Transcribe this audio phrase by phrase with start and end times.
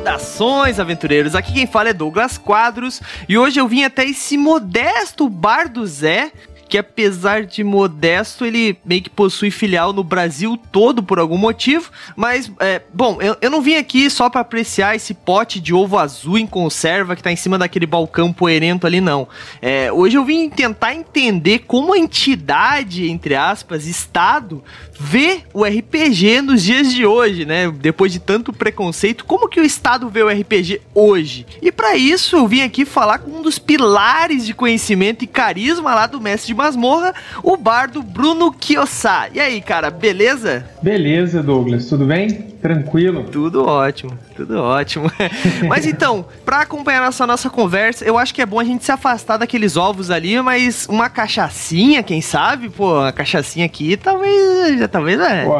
[0.00, 1.34] Saudações, aventureiros!
[1.34, 5.86] Aqui quem fala é Douglas Quadros e hoje eu vim até esse modesto bar do
[5.86, 6.32] Zé
[6.70, 11.90] que apesar de modesto, ele meio que possui filial no Brasil todo por algum motivo.
[12.14, 15.98] Mas, é, bom, eu, eu não vim aqui só para apreciar esse pote de ovo
[15.98, 19.26] azul em conserva que tá em cima daquele balcão poerento ali, não.
[19.60, 24.62] É, hoje eu vim tentar entender como a entidade, entre aspas, Estado,
[25.02, 27.70] vê o RPG nos dias de hoje, né?
[27.70, 31.46] Depois de tanto preconceito, como que o Estado vê o RPG hoje?
[31.62, 35.94] E para isso eu vim aqui falar com um dos pilares de conhecimento e carisma
[35.94, 39.30] lá do Mestre de Masmorra, o bardo Bruno Kiossá.
[39.32, 40.66] E aí, cara, beleza?
[40.82, 42.28] Beleza, Douglas, tudo bem?
[42.60, 43.24] Tranquilo?
[43.24, 45.10] Tudo ótimo, tudo ótimo.
[45.68, 48.92] mas então, para acompanhar essa nossa conversa, eu acho que é bom a gente se
[48.92, 52.70] afastar daqueles ovos ali, mas uma cachaçinha, quem sabe?
[52.70, 55.44] Pô, uma cachaçinha aqui talvez, já talvez é.
[55.44, 55.54] Pô,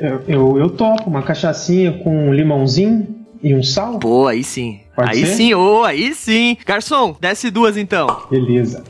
[0.00, 3.06] eu, eu, eu topo uma cachaçinha com um limãozinho
[3.42, 3.98] e um sal?
[3.98, 4.80] Pô, aí sim.
[4.96, 5.34] Pode aí ser?
[5.34, 6.56] sim, ô, aí sim.
[6.66, 8.24] Garçom, desce duas então.
[8.30, 8.82] Beleza.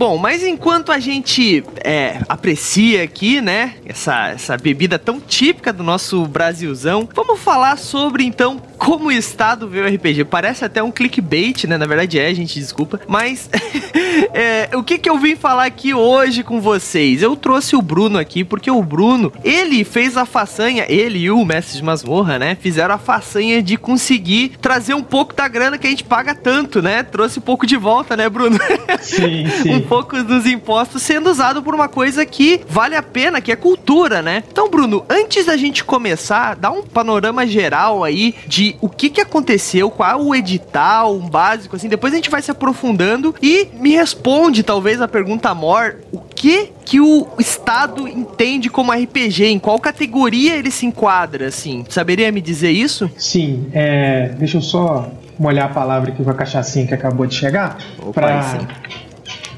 [0.00, 5.82] Bom, mas enquanto a gente é, aprecia aqui, né, essa, essa bebida tão típica do
[5.82, 10.24] nosso Brasilzão, vamos falar sobre então como o Estado vê o RPG.
[10.24, 11.76] Parece até um clickbait, né?
[11.76, 12.98] Na verdade é, gente, desculpa.
[13.06, 13.50] Mas
[14.32, 17.22] é, o que, que eu vim falar aqui hoje com vocês?
[17.22, 21.44] Eu trouxe o Bruno aqui porque o Bruno, ele fez a façanha, ele e o
[21.44, 22.56] Mestre de Masmorra, né?
[22.58, 26.80] Fizeram a façanha de conseguir trazer um pouco da grana que a gente paga tanto,
[26.80, 27.02] né?
[27.02, 28.58] Trouxe um pouco de volta, né, Bruno?
[29.02, 29.74] Sim, sim.
[29.74, 33.56] um pouco dos impostos sendo usado por uma coisa que vale a pena, que é
[33.56, 34.42] cultura, né?
[34.50, 39.20] Então, Bruno, antes da gente começar, dá um panorama geral aí de o que que
[39.20, 43.90] aconteceu, qual o edital, um básico, assim, depois a gente vai se aprofundando e me
[43.90, 49.78] responde, talvez, a pergunta mor, o que que o Estado entende como RPG, em qual
[49.78, 51.84] categoria ele se enquadra, assim?
[51.88, 53.10] Saberia me dizer isso?
[53.16, 57.34] Sim, é, deixa eu só molhar a palavra aqui com a cachaçinha que acabou de
[57.34, 57.78] chegar.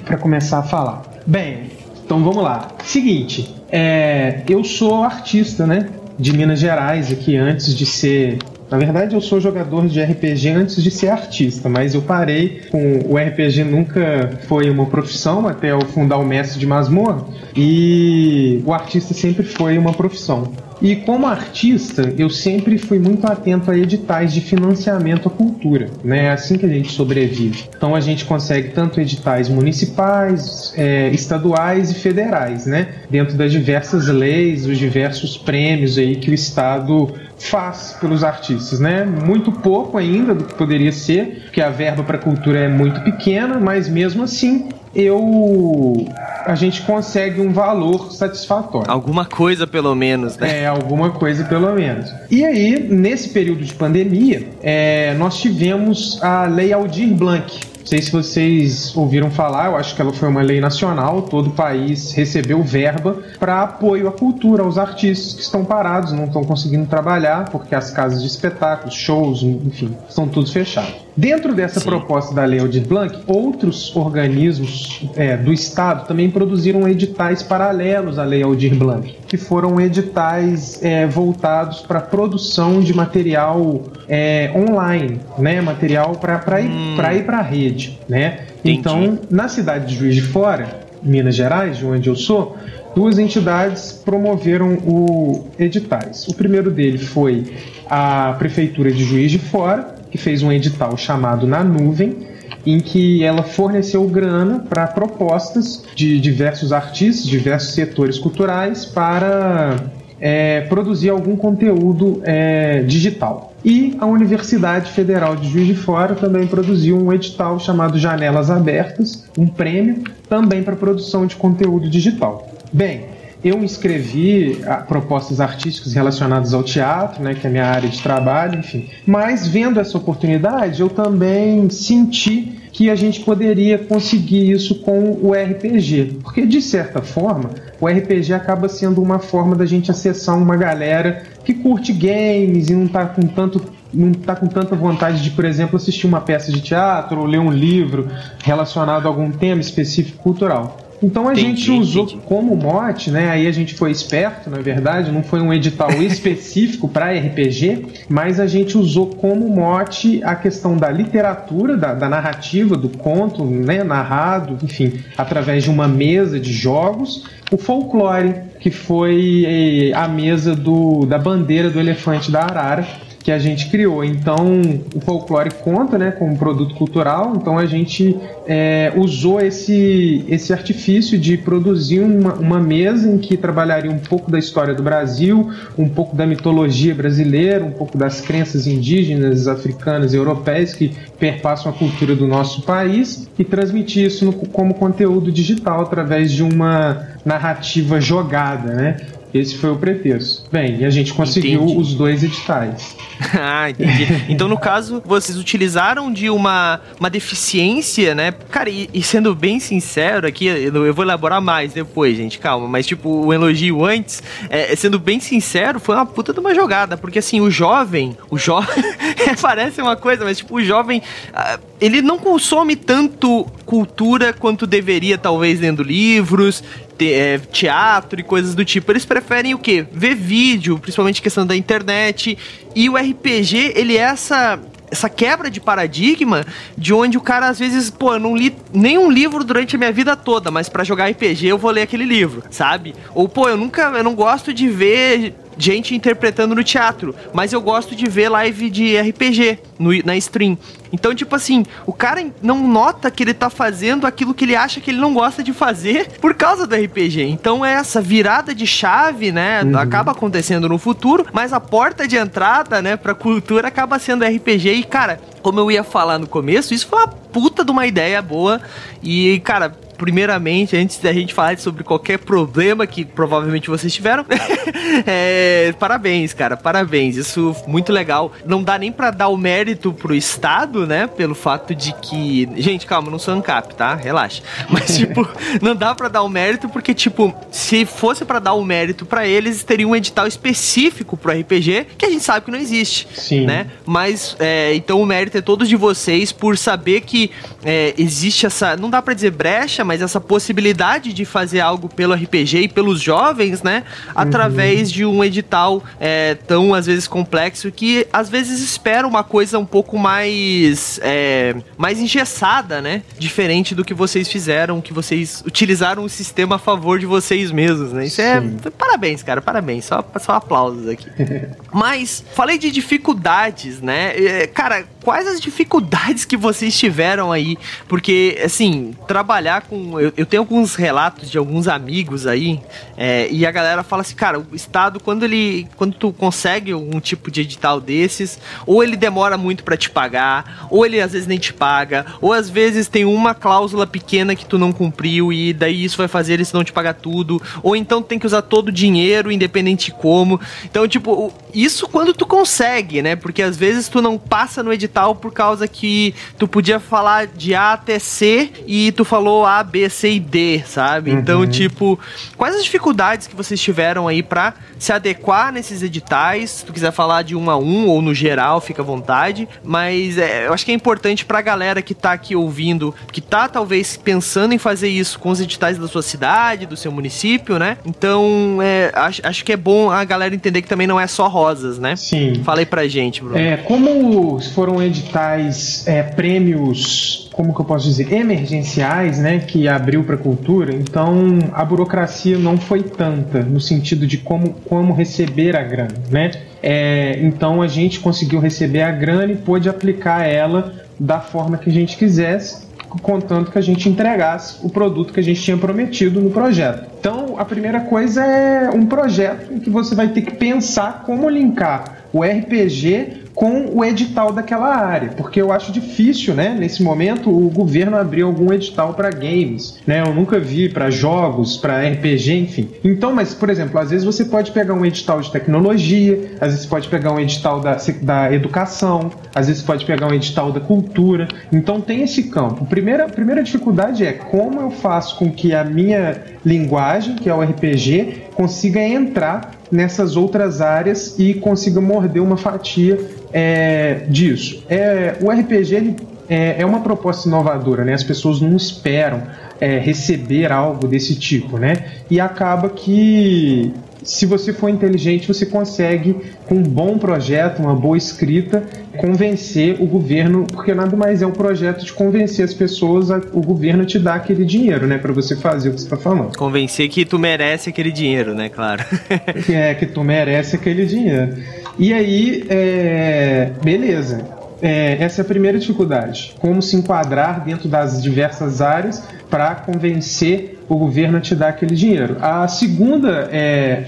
[0.05, 1.03] Para começar a falar.
[1.27, 1.71] Bem,
[2.05, 2.69] então vamos lá.
[2.85, 5.89] Seguinte, é, eu sou artista, né?
[6.19, 8.39] De Minas Gerais aqui antes de ser.
[8.73, 13.01] Na verdade, eu sou jogador de RPG antes de ser artista, mas eu parei com
[13.07, 18.73] o RPG nunca foi uma profissão até eu fundar o Mestre de Masmorra e o
[18.73, 20.51] artista sempre foi uma profissão.
[20.83, 26.25] E como artista, eu sempre fui muito atento a editais de financiamento à cultura, né?
[26.25, 27.67] É assim que a gente sobrevive.
[27.77, 32.89] Então a gente consegue tanto editais municipais, é, estaduais e federais, né?
[33.09, 37.15] Dentro das diversas leis, os diversos prêmios aí que o Estado
[37.49, 39.05] faz pelos artistas, né?
[39.05, 43.59] Muito pouco ainda do que poderia ser, porque a verba para cultura é muito pequena,
[43.59, 46.07] mas mesmo assim eu
[46.45, 48.91] a gente consegue um valor satisfatório.
[48.91, 50.63] Alguma coisa, pelo menos, né?
[50.63, 52.13] É, alguma coisa pelo menos.
[52.31, 57.72] E aí, nesse período de pandemia, é, nós tivemos a Lei Aldir Blanc.
[57.83, 61.49] Não sei se vocês ouviram falar, eu acho que ela foi uma lei nacional, todo
[61.49, 66.45] o país recebeu verba para apoio à cultura, aos artistas que estão parados, não estão
[66.45, 70.95] conseguindo trabalhar, porque as casas de espetáculos, shows, enfim, estão todos fechados.
[71.17, 71.87] Dentro dessa Sim.
[71.87, 78.25] proposta da Lei Aldir Blanc, outros organismos é, do Estado também produziram editais paralelos à
[78.25, 85.21] Lei Aldir Blanc, que foram editais é, voltados para a produção de material é, online,
[85.39, 85.61] né?
[85.61, 86.97] material para ir Hum.
[87.27, 87.99] para a rede.
[88.09, 88.41] Né?
[88.61, 88.79] Entendi.
[88.79, 92.57] Então, na cidade de Juiz de Fora, Minas Gerais, de onde eu sou,
[92.95, 96.27] duas entidades promoveram o editais.
[96.29, 97.53] O primeiro dele foi
[97.89, 102.19] a Prefeitura de Juiz de Fora, que fez um edital chamado Na Nuvem,
[102.65, 109.77] em que ela forneceu grana para propostas de diversos artistas, diversos setores culturais para
[110.21, 113.53] é, produzir algum conteúdo é, digital.
[113.65, 119.25] E a Universidade Federal de Juiz de Fora também produziu um edital chamado Janelas Abertas,
[119.37, 122.49] um prêmio também para produção de conteúdo digital.
[122.73, 123.07] Bem,
[123.45, 128.01] eu escrevi ah, propostas artísticas relacionadas ao teatro, né, que é a minha área de
[128.01, 128.89] trabalho, enfim.
[129.07, 135.33] Mas vendo essa oportunidade, eu também senti que a gente poderia conseguir isso com o
[135.33, 136.21] RPG.
[136.23, 137.51] Porque, de certa forma,
[137.81, 142.75] o RPG acaba sendo uma forma da gente acessar uma galera que curte games e
[142.75, 143.63] não tá com tanto.
[143.93, 147.39] Não tá com tanta vontade de, por exemplo, assistir uma peça de teatro ou ler
[147.39, 148.09] um livro
[148.43, 150.79] relacionado a algum tema específico cultural.
[151.03, 152.23] Então a entendi, gente usou entendi.
[152.27, 153.31] como mote, né?
[153.31, 158.39] Aí a gente foi esperto, na verdade, não foi um edital específico para RPG, mas
[158.39, 163.83] a gente usou como mote a questão da literatura, da, da narrativa, do conto, né,
[163.83, 170.55] narrado, enfim, através de uma mesa de jogos, o folclore, que foi eh, a mesa
[170.55, 172.87] do, da bandeira do elefante da Arara,
[173.23, 174.05] que a gente criou.
[174.05, 174.61] Então,
[174.95, 178.17] o folclore conta né, como produto cultural, então a gente
[178.47, 184.31] é, usou esse, esse artifício de produzir uma, uma mesa em que trabalharia um pouco
[184.31, 190.13] da história do Brasil, um pouco da mitologia brasileira, um pouco das crenças indígenas, africanas
[190.13, 195.31] e europeias que perpassam a cultura do nosso país e transmitir isso no, como conteúdo
[195.31, 198.97] digital através de uma narrativa jogada, né?
[199.35, 200.43] Esse foi o pretexto.
[200.51, 201.81] Bem, e a gente conseguiu entendi.
[201.81, 202.97] os dois editais.
[203.39, 204.07] ah, entendi.
[204.29, 208.33] Então, no caso, vocês utilizaram de uma, uma deficiência, né?
[208.51, 212.69] Cara, e, e sendo bem sincero aqui, eu, eu, vou elaborar mais depois, gente, calma.
[212.69, 216.97] Mas, tipo, o elogio antes, é, sendo bem sincero, foi uma puta de uma jogada.
[216.97, 218.85] Porque, assim, o jovem, o jovem,
[219.41, 221.03] parece uma coisa, mas, tipo, o jovem,
[221.33, 226.63] ah, ele não consome tanto cultura quanto deveria, talvez, lendo livros,
[226.97, 228.93] te, é, teatro e coisas do tipo.
[228.93, 229.85] Eles preferem o quê?
[229.91, 232.39] Ver vídeo, principalmente questão da internet.
[232.77, 234.61] E o RPG, ele é essa
[234.93, 236.45] essa quebra de paradigma
[236.77, 239.91] de onde o cara às vezes, pô, eu não li nenhum livro durante a minha
[239.91, 242.95] vida toda, mas para jogar RPG eu vou ler aquele livro, sabe?
[243.15, 247.61] Ou pô, eu nunca, eu não gosto de ver gente interpretando no teatro, mas eu
[247.61, 250.57] gosto de ver live de RPG no, na stream.
[250.93, 254.81] Então, tipo assim, o cara não nota que ele tá fazendo aquilo que ele acha
[254.81, 257.23] que ele não gosta de fazer por causa do RPG.
[257.23, 259.79] Então, é essa virada de chave, né, uhum.
[259.79, 264.73] acaba acontecendo no futuro, mas a porta de entrada, né, pra cultura acaba sendo RPG.
[264.75, 268.21] E, cara, como eu ia falar no começo, isso foi uma puta de uma ideia
[268.21, 268.61] boa.
[269.03, 274.27] E, cara, primeiramente, antes da gente falar sobre qualquer problema que provavelmente vocês tiveram,
[275.07, 277.17] é, parabéns, cara, parabéns.
[277.17, 278.33] Isso muito legal.
[278.45, 281.07] Não dá nem para dar o mérito pro Estado, né?
[281.07, 282.49] Pelo fato de que.
[282.57, 283.95] Gente, calma, não sou ANCAP, tá?
[283.95, 284.43] Relaxa.
[284.69, 285.29] Mas, tipo,
[285.61, 289.25] não dá para dar o mérito porque, tipo, se fosse para dar o mérito para
[289.25, 293.07] eles, teria um edital específico pro RPG que a gente sabe que não existe.
[293.15, 293.47] Sim.
[293.47, 293.69] Né?
[293.87, 297.31] Mas, é, então o mérito é todo de vocês por saber que
[297.65, 298.77] é, existe essa.
[298.77, 302.69] Não dá para dizer brecha, mas mas essa possibilidade de fazer algo pelo RPG e
[302.69, 303.85] pelos jovens, né?
[304.15, 304.95] Através uhum.
[304.95, 309.67] de um edital é, tão, às vezes, complexo que às vezes espera uma coisa um
[309.67, 313.03] pouco mais, é, mais engessada, né?
[313.19, 317.93] Diferente do que vocês fizeram, que vocês utilizaram o sistema a favor de vocês mesmos,
[317.93, 318.07] né?
[318.07, 318.39] Isso é.
[318.39, 318.71] É.
[318.71, 319.85] Parabéns, cara, parabéns.
[319.85, 321.07] Só, só aplausos aqui.
[321.71, 324.17] mas, falei de dificuldades, né?
[324.17, 327.59] É, cara, quais as dificuldades que vocês tiveram aí?
[327.89, 332.61] Porque, assim, trabalhar com eu, eu, tenho alguns relatos de alguns amigos aí,
[332.97, 335.67] é, e a galera fala assim, cara, o Estado, quando ele.
[335.77, 340.69] Quando tu consegue um tipo de edital desses, ou ele demora muito para te pagar,
[340.71, 344.47] ou ele às vezes nem te paga, ou às vezes tem uma cláusula pequena que
[344.47, 348.03] tu não cumpriu, e daí isso vai fazer eles não te pagar tudo, ou então
[348.03, 350.41] tem que usar todo o dinheiro, independente de como.
[350.65, 353.17] Então, tipo, isso quando tu consegue, né?
[353.17, 357.55] Porque às vezes tu não passa no edital por causa que tu podia falar de
[357.55, 361.11] A até C e tu falou A, B, C e D, sabe?
[361.11, 361.19] Uhum.
[361.19, 361.99] Então, tipo,
[362.37, 366.51] quais as dificuldades que vocês tiveram aí para se adequar nesses editais?
[366.51, 369.49] Se tu quiser falar de um a um ou no geral, fica à vontade.
[369.65, 373.49] Mas é, eu acho que é importante pra galera que tá aqui ouvindo, que tá
[373.49, 377.79] talvez pensando em fazer isso com os editais da sua cidade, do seu município, né?
[377.85, 381.29] Então, é, acho, acho que é bom a galera entender que também não é só
[381.29, 381.97] rosas, né?
[381.97, 382.43] Sim.
[382.45, 383.39] Fala aí pra gente, Bruno.
[383.39, 389.39] É, como foram editais, é, prêmios, como que eu posso dizer, emergenciais, né?
[389.39, 394.93] Que abriu para cultura, então a burocracia não foi tanta no sentido de como, como
[394.93, 396.31] receber a grana, né?
[396.63, 401.69] É, então a gente conseguiu receber a grana e pôde aplicar ela da forma que
[401.69, 402.69] a gente quisesse,
[403.01, 406.87] contanto que a gente entregasse o produto que a gente tinha prometido no projeto.
[407.01, 411.29] Então a primeira coisa é um projeto em que você vai ter que pensar como
[411.29, 417.31] linkar o RPG com o edital daquela área, porque eu acho difícil, né, nesse momento,
[417.31, 420.03] o governo abrir algum edital para games, né?
[420.07, 422.69] Eu nunca vi para jogos, para RPG, enfim.
[422.85, 426.67] Então, mas por exemplo, às vezes você pode pegar um edital de tecnologia, às vezes
[426.67, 431.29] pode pegar um edital da, da educação, às vezes pode pegar um edital da cultura.
[431.53, 432.67] Então tem esse campo.
[432.67, 437.41] Primeira primeira dificuldade é como eu faço com que a minha linguagem, que é o
[437.41, 442.99] RPG, consiga entrar nessas outras áreas e consiga morder uma fatia
[443.33, 444.65] é, disso.
[444.69, 445.97] É, o RPG
[446.29, 447.95] é, é uma proposta inovadora, né?
[447.95, 449.23] As pessoas não esperam
[449.61, 451.85] é, receber algo desse tipo, né?
[452.11, 453.73] E acaba que
[454.05, 456.17] se você for inteligente, você consegue,
[456.47, 458.63] com um bom projeto, uma boa escrita,
[458.97, 463.41] convencer o governo, porque nada mais é um projeto de convencer as pessoas, a, o
[463.41, 466.37] governo te dá aquele dinheiro, né, para você fazer o que você está falando.
[466.37, 468.85] Convencer que tu merece aquele dinheiro, né, claro.
[469.51, 471.37] é, que tu merece aquele dinheiro.
[471.79, 474.42] E aí, é, beleza.
[474.63, 476.35] É, essa é a primeira dificuldade.
[476.39, 481.75] Como se enquadrar dentro das diversas áreas para convencer o governo a te dar aquele
[481.75, 482.17] dinheiro.
[482.21, 483.85] A segunda é,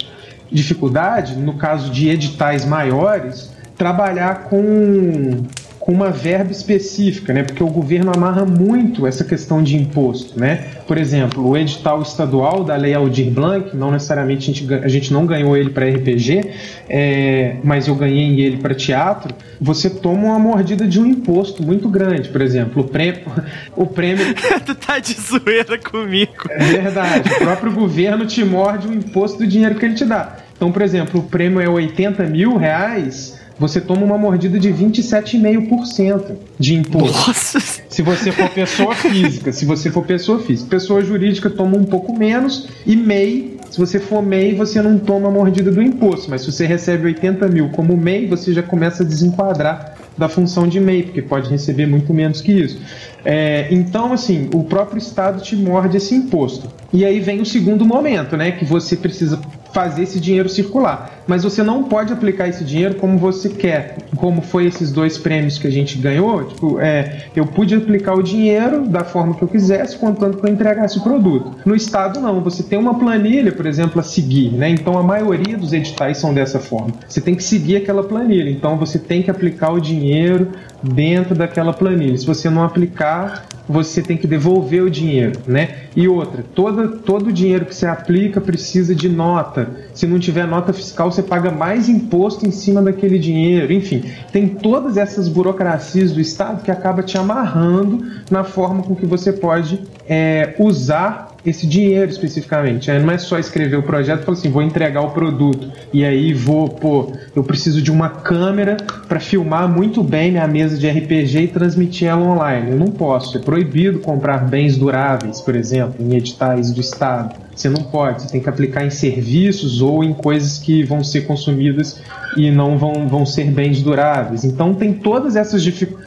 [0.51, 5.45] dificuldade, no caso de editais maiores, trabalhar com
[5.85, 7.43] com uma verba específica, né?
[7.43, 10.69] Porque o governo amarra muito essa questão de imposto, né?
[10.89, 15.13] Por exemplo, o edital estadual da Lei Aldir Blanc, não necessariamente a gente, a gente
[15.13, 16.53] não ganhou ele para RPG,
[16.89, 19.35] é, mas eu ganhei ele para teatro.
[19.61, 23.21] Você toma uma mordida de um imposto muito grande, por exemplo, o prêmio,
[23.77, 24.25] o prêmio.
[24.65, 26.49] tu tá de zoeira comigo.
[26.49, 27.31] É verdade.
[27.31, 30.37] O próprio governo te morde o imposto do dinheiro que ele te dá.
[30.57, 36.33] Então, por exemplo, o prêmio é 80 mil reais você toma uma mordida de 27,5%
[36.59, 37.29] de imposto.
[37.29, 37.61] Nossa.
[37.89, 40.69] Se você for pessoa física, se você for pessoa física.
[40.69, 45.29] Pessoa jurídica toma um pouco menos e MEI, se você for MEI, você não toma
[45.29, 49.03] a mordida do imposto, mas se você recebe 80 mil como MEI, você já começa
[49.03, 52.81] a desenquadrar da função de MEI, porque pode receber muito menos que isso.
[53.25, 56.69] É, então, assim, o próprio Estado te morde esse imposto.
[56.93, 58.53] E aí vem o segundo momento, né?
[58.53, 59.41] Que você precisa
[59.75, 61.25] fazer esse dinheiro circular.
[61.27, 63.97] Mas você não pode aplicar esse dinheiro como você quer.
[64.17, 68.23] Como foi esses dois prêmios que a gente ganhou, tipo, é, eu pude aplicar o
[68.23, 71.57] dinheiro da forma que eu quisesse, contanto que eu entregasse o produto.
[71.67, 72.41] No Estado, não.
[72.43, 74.69] Você tem uma planilha, por exemplo, a seguir, né?
[74.69, 76.93] Então a maioria dos editais são dessa forma.
[77.09, 78.51] Você tem que seguir aquela planilha.
[78.51, 80.53] Então você tem que aplicar o dinheiro
[80.83, 82.17] dentro daquela planilha.
[82.17, 85.77] Se você não aplicar, você tem que devolver o dinheiro, né?
[85.97, 89.71] E outra, todo, todo o dinheiro que você aplica precisa de nota.
[89.95, 93.73] Se não tiver nota fiscal, você paga mais imposto em cima daquele dinheiro.
[93.73, 99.07] Enfim, tem todas essas burocracias do Estado que acaba te amarrando na forma com que
[99.07, 102.91] você pode é, usar esse dinheiro especificamente.
[102.91, 102.99] Né?
[102.99, 106.33] Não é só escrever o projeto e falar assim, vou entregar o produto e aí
[106.33, 108.77] vou, pô, eu preciso de uma câmera
[109.09, 112.71] para filmar muito bem minha mesa de RPG e transmitir ela online.
[112.71, 113.37] Eu não posso.
[113.37, 117.35] É proibido comprar bens duráveis, por exemplo, em editais do Estado.
[117.55, 118.23] Você não pode.
[118.23, 122.01] Você tem que aplicar em serviços ou em coisas que vão ser consumidas
[122.37, 124.45] e não vão, vão ser bens duráveis.
[124.45, 125.65] Então tem todas essas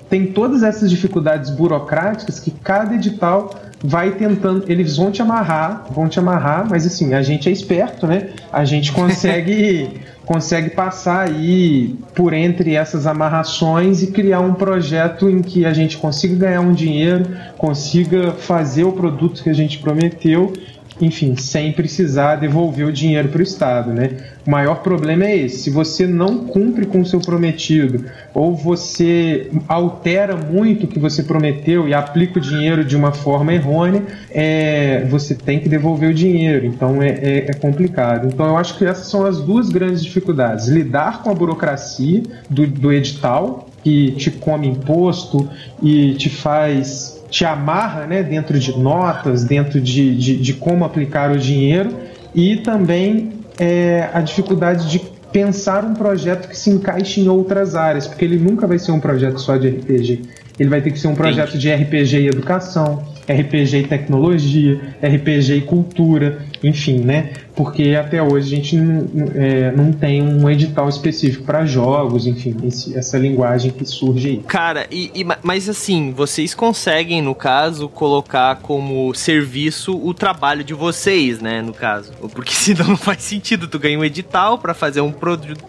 [0.10, 3.54] tem todas essas dificuldades burocráticas que cada edital
[3.84, 8.08] vai tentando, eles vão te amarrar, vão te amarrar, mas assim, a gente é esperto,
[8.08, 8.30] né?
[8.52, 15.42] A gente consegue consegue passar aí por entre essas amarrações e criar um projeto em
[15.42, 17.26] que a gente consiga ganhar um dinheiro,
[17.58, 20.52] consiga fazer o produto que a gente prometeu
[21.00, 24.12] enfim, sem precisar devolver o dinheiro para o Estado, né?
[24.46, 25.60] O maior problema é esse.
[25.60, 31.22] Se você não cumpre com o seu prometido, ou você altera muito o que você
[31.22, 36.14] prometeu e aplica o dinheiro de uma forma errônea, é, você tem que devolver o
[36.14, 36.66] dinheiro.
[36.66, 38.28] Então é, é, é complicado.
[38.28, 42.66] Então eu acho que essas são as duas grandes dificuldades: lidar com a burocracia do,
[42.66, 45.48] do edital, que te come imposto
[45.82, 51.32] e te faz te amarra né, dentro de notas, dentro de, de, de como aplicar
[51.32, 51.94] o dinheiro
[52.34, 55.00] e também é, a dificuldade de
[55.32, 59.00] pensar um projeto que se encaixe em outras áreas, porque ele nunca vai ser um
[59.00, 60.22] projeto só de RPG.
[60.60, 61.58] Ele vai ter que ser um projeto Sim.
[61.60, 67.32] de RPG e educação, RPG e tecnologia, RPG e cultura, enfim, né?
[67.58, 72.56] Porque até hoje a gente não, é, não tem um edital específico para jogos, enfim,
[72.64, 74.38] esse, essa linguagem que surge aí.
[74.48, 80.76] Cara, e, e, mas assim, vocês conseguem, no caso, colocar como serviço o trabalho de
[80.76, 81.64] vocês, né?
[81.64, 82.12] No caso.
[82.32, 83.68] Porque senão não faz sentido.
[83.68, 85.64] Tu ganha um edital para fazer um produto,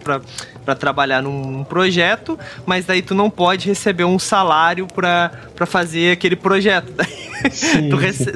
[0.63, 5.31] para trabalhar num projeto, mas daí tu não pode receber um salário para
[5.65, 6.93] fazer aquele projeto.
[7.51, 8.33] Sim, rece...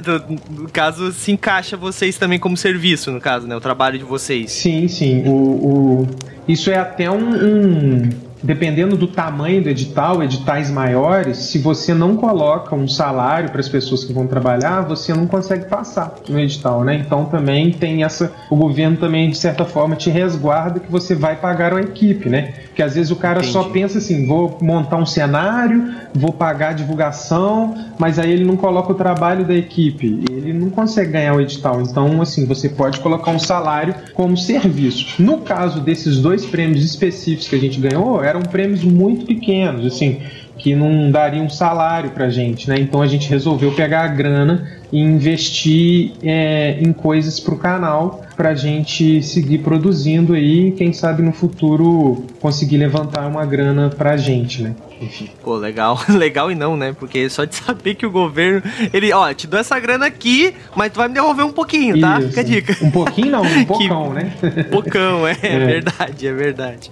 [0.50, 3.56] no caso, se encaixa vocês também como serviço, no caso, né?
[3.56, 4.52] O trabalho de vocês.
[4.52, 5.24] Sim, sim.
[5.28, 6.08] O, o...
[6.48, 8.10] Isso é até um, um
[8.44, 13.70] dependendo do tamanho do edital, editais maiores, se você não coloca um salário para as
[13.70, 16.96] pessoas que vão trabalhar, você não consegue passar no edital, né?
[16.96, 21.36] Então também tem essa, o governo também de certa forma te resguarda que você vai
[21.36, 22.54] pagar a equipe, né?
[22.66, 23.54] Porque às vezes o cara Entendi.
[23.54, 28.58] só pensa assim, vou montar um cenário, vou pagar a divulgação, mas aí ele não
[28.58, 31.82] coloca o trabalho da equipe, ele não consegue ganhar o edital.
[31.82, 35.22] Então, assim, você pode colocar um salário como serviço.
[35.22, 40.22] No caso desses dois prêmios específicos que a gente ganhou, eram prêmios muito pequenos, assim,
[40.58, 42.75] que não daria um salário para a gente, né?
[42.80, 48.22] Então a gente resolveu pegar a grana e investir é, em coisas para o canal
[48.38, 54.12] para a gente seguir produzindo aí, quem sabe no futuro conseguir levantar uma grana para
[54.12, 54.76] a gente, né?
[55.02, 55.30] Enfim.
[55.44, 56.00] Pô, legal.
[56.10, 56.96] Legal e não, né?
[56.98, 58.62] Porque só de saber que o governo,
[58.94, 62.20] ele, ó, te dou essa grana aqui, mas tu vai me devolver um pouquinho, tá?
[62.20, 62.30] Isso.
[62.30, 62.78] Fica a dica.
[62.82, 64.16] Um pouquinho não, um pocão, que...
[64.16, 64.64] né?
[64.72, 66.92] Pocão, é, é, é verdade, é verdade.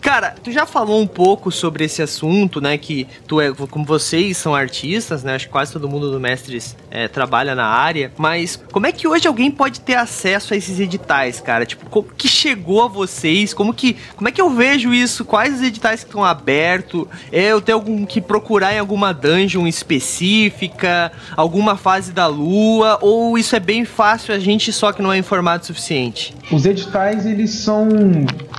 [0.00, 2.78] Cara, tu já falou um pouco sobre esse assunto, né?
[2.78, 5.34] Que tu é, como vocês são artistas, né?
[5.34, 8.10] Acho que quase todo mundo do Mestres é, trabalha na área.
[8.18, 11.64] Mas como é que hoje alguém pode ter acesso a esses editais, cara?
[11.64, 13.54] Tipo, como que chegou a vocês?
[13.54, 15.24] Como que, como é que eu vejo isso?
[15.24, 17.06] Quais os editais que estão abertos?
[17.30, 22.98] É, eu tenho algum que procurar em alguma dungeon específica, alguma fase da lua?
[23.00, 26.34] Ou isso é bem fácil a gente só que não é informado o suficiente?
[26.50, 27.88] Os editais eles são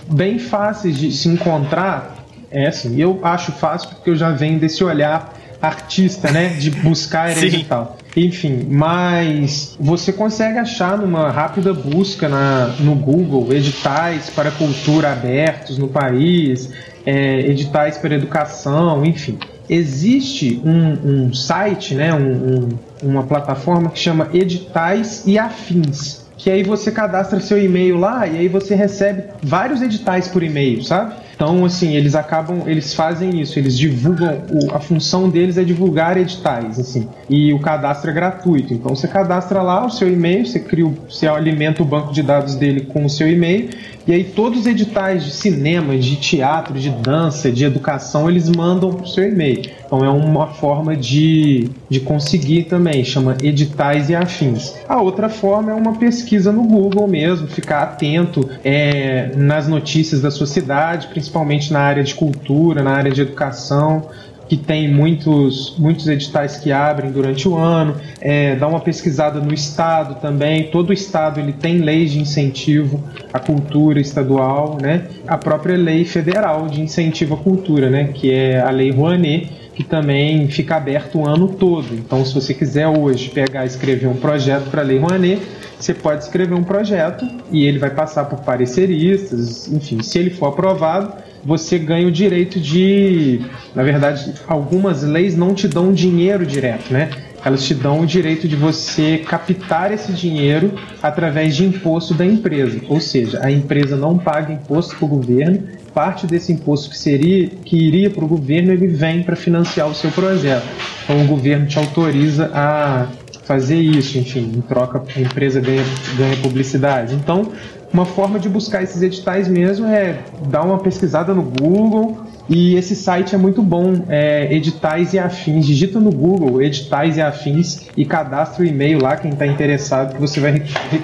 [0.07, 2.15] bem fáceis de se encontrar,
[2.49, 7.31] é assim, eu acho fácil porque eu já venho desse olhar artista, né, de buscar
[7.37, 7.97] edital.
[8.15, 15.77] Enfim, mas você consegue achar numa rápida busca na, no Google editais para cultura abertos
[15.77, 16.71] no país,
[17.05, 19.37] é, editais para educação, enfim.
[19.69, 22.69] Existe um, um site, né, um, um,
[23.03, 28.35] uma plataforma que chama Editais e Afins que aí você cadastra seu e-mail lá e
[28.35, 31.13] aí você recebe vários editais por e-mail, sabe?
[31.41, 36.15] Então, assim, eles acabam, eles fazem isso, eles divulgam, o, a função deles é divulgar
[36.15, 38.75] editais, assim, e o cadastro é gratuito.
[38.75, 42.53] Então, você cadastra lá o seu e-mail, você cria, você alimenta o banco de dados
[42.53, 43.71] dele com o seu e-mail,
[44.07, 48.91] e aí todos os editais de cinema, de teatro, de dança, de educação, eles mandam
[48.91, 49.61] para o seu e-mail.
[49.85, 54.73] Então é uma forma de, de conseguir também, chama editais e afins.
[54.87, 60.31] A outra forma é uma pesquisa no Google mesmo, ficar atento é, nas notícias da
[60.31, 61.30] sua cidade, principalmente
[61.71, 64.09] na área de cultura, na área de educação
[64.51, 69.53] que tem muitos, muitos editais que abrem durante o ano, é, dá uma pesquisada no
[69.53, 70.65] estado também.
[70.65, 75.07] Todo estado ele tem leis de incentivo à cultura estadual, né?
[75.25, 78.09] A própria lei federal de incentivo à cultura, né?
[78.13, 81.87] Que é a lei Rouanet, que também fica aberto o ano todo.
[81.93, 85.41] Então, se você quiser hoje pegar e escrever um projeto para a lei Rouanet,
[85.79, 90.47] você pode escrever um projeto e ele vai passar por pareceristas, enfim, se ele for
[90.47, 93.41] aprovado, você ganha o direito de.
[93.75, 97.09] Na verdade, algumas leis não te dão dinheiro direto, né?
[97.43, 102.79] Elas te dão o direito de você captar esse dinheiro através de imposto da empresa.
[102.87, 107.47] Ou seja, a empresa não paga imposto para o governo, parte desse imposto que seria
[107.47, 110.65] que iria para o governo ele vem para financiar o seu projeto.
[111.03, 113.07] Então o governo te autoriza a
[113.43, 115.83] fazer isso, enfim, em troca a empresa ganha,
[116.15, 117.15] ganha publicidade.
[117.15, 117.51] Então
[117.93, 122.25] uma forma de buscar esses editais mesmo é dar uma pesquisada no Google.
[122.49, 125.65] E esse site é muito bom, é editais e afins.
[125.65, 130.19] Digita no Google editais e afins e cadastra o e-mail lá, quem está interessado, que
[130.19, 130.61] você vai,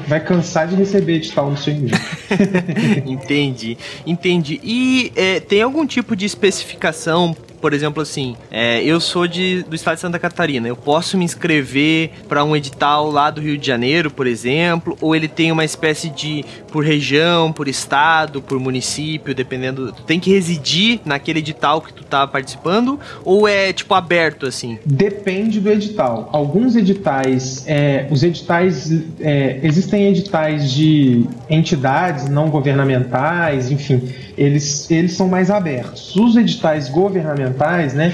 [0.07, 1.95] vai cansar de receber edital no seu e-mail.
[3.05, 4.59] entendi, entendi.
[4.63, 9.75] E é, tem algum tipo de especificação por exemplo, assim, é, eu sou de, do
[9.75, 13.65] estado de Santa Catarina, eu posso me inscrever para um edital lá do Rio de
[13.65, 19.33] Janeiro, por exemplo, ou ele tem uma espécie de por região, por estado, por município,
[19.33, 19.91] dependendo.
[19.91, 24.77] Tu tem que residir naquele edital que tu tá participando, ou é tipo aberto assim?
[24.85, 26.29] Depende do edital.
[26.31, 35.13] Alguns editais, é, os editais, é, existem editais de entidades não governamentais, enfim eles, eles
[35.13, 36.15] são mais abertos.
[36.15, 38.13] Os editais governamentais, né?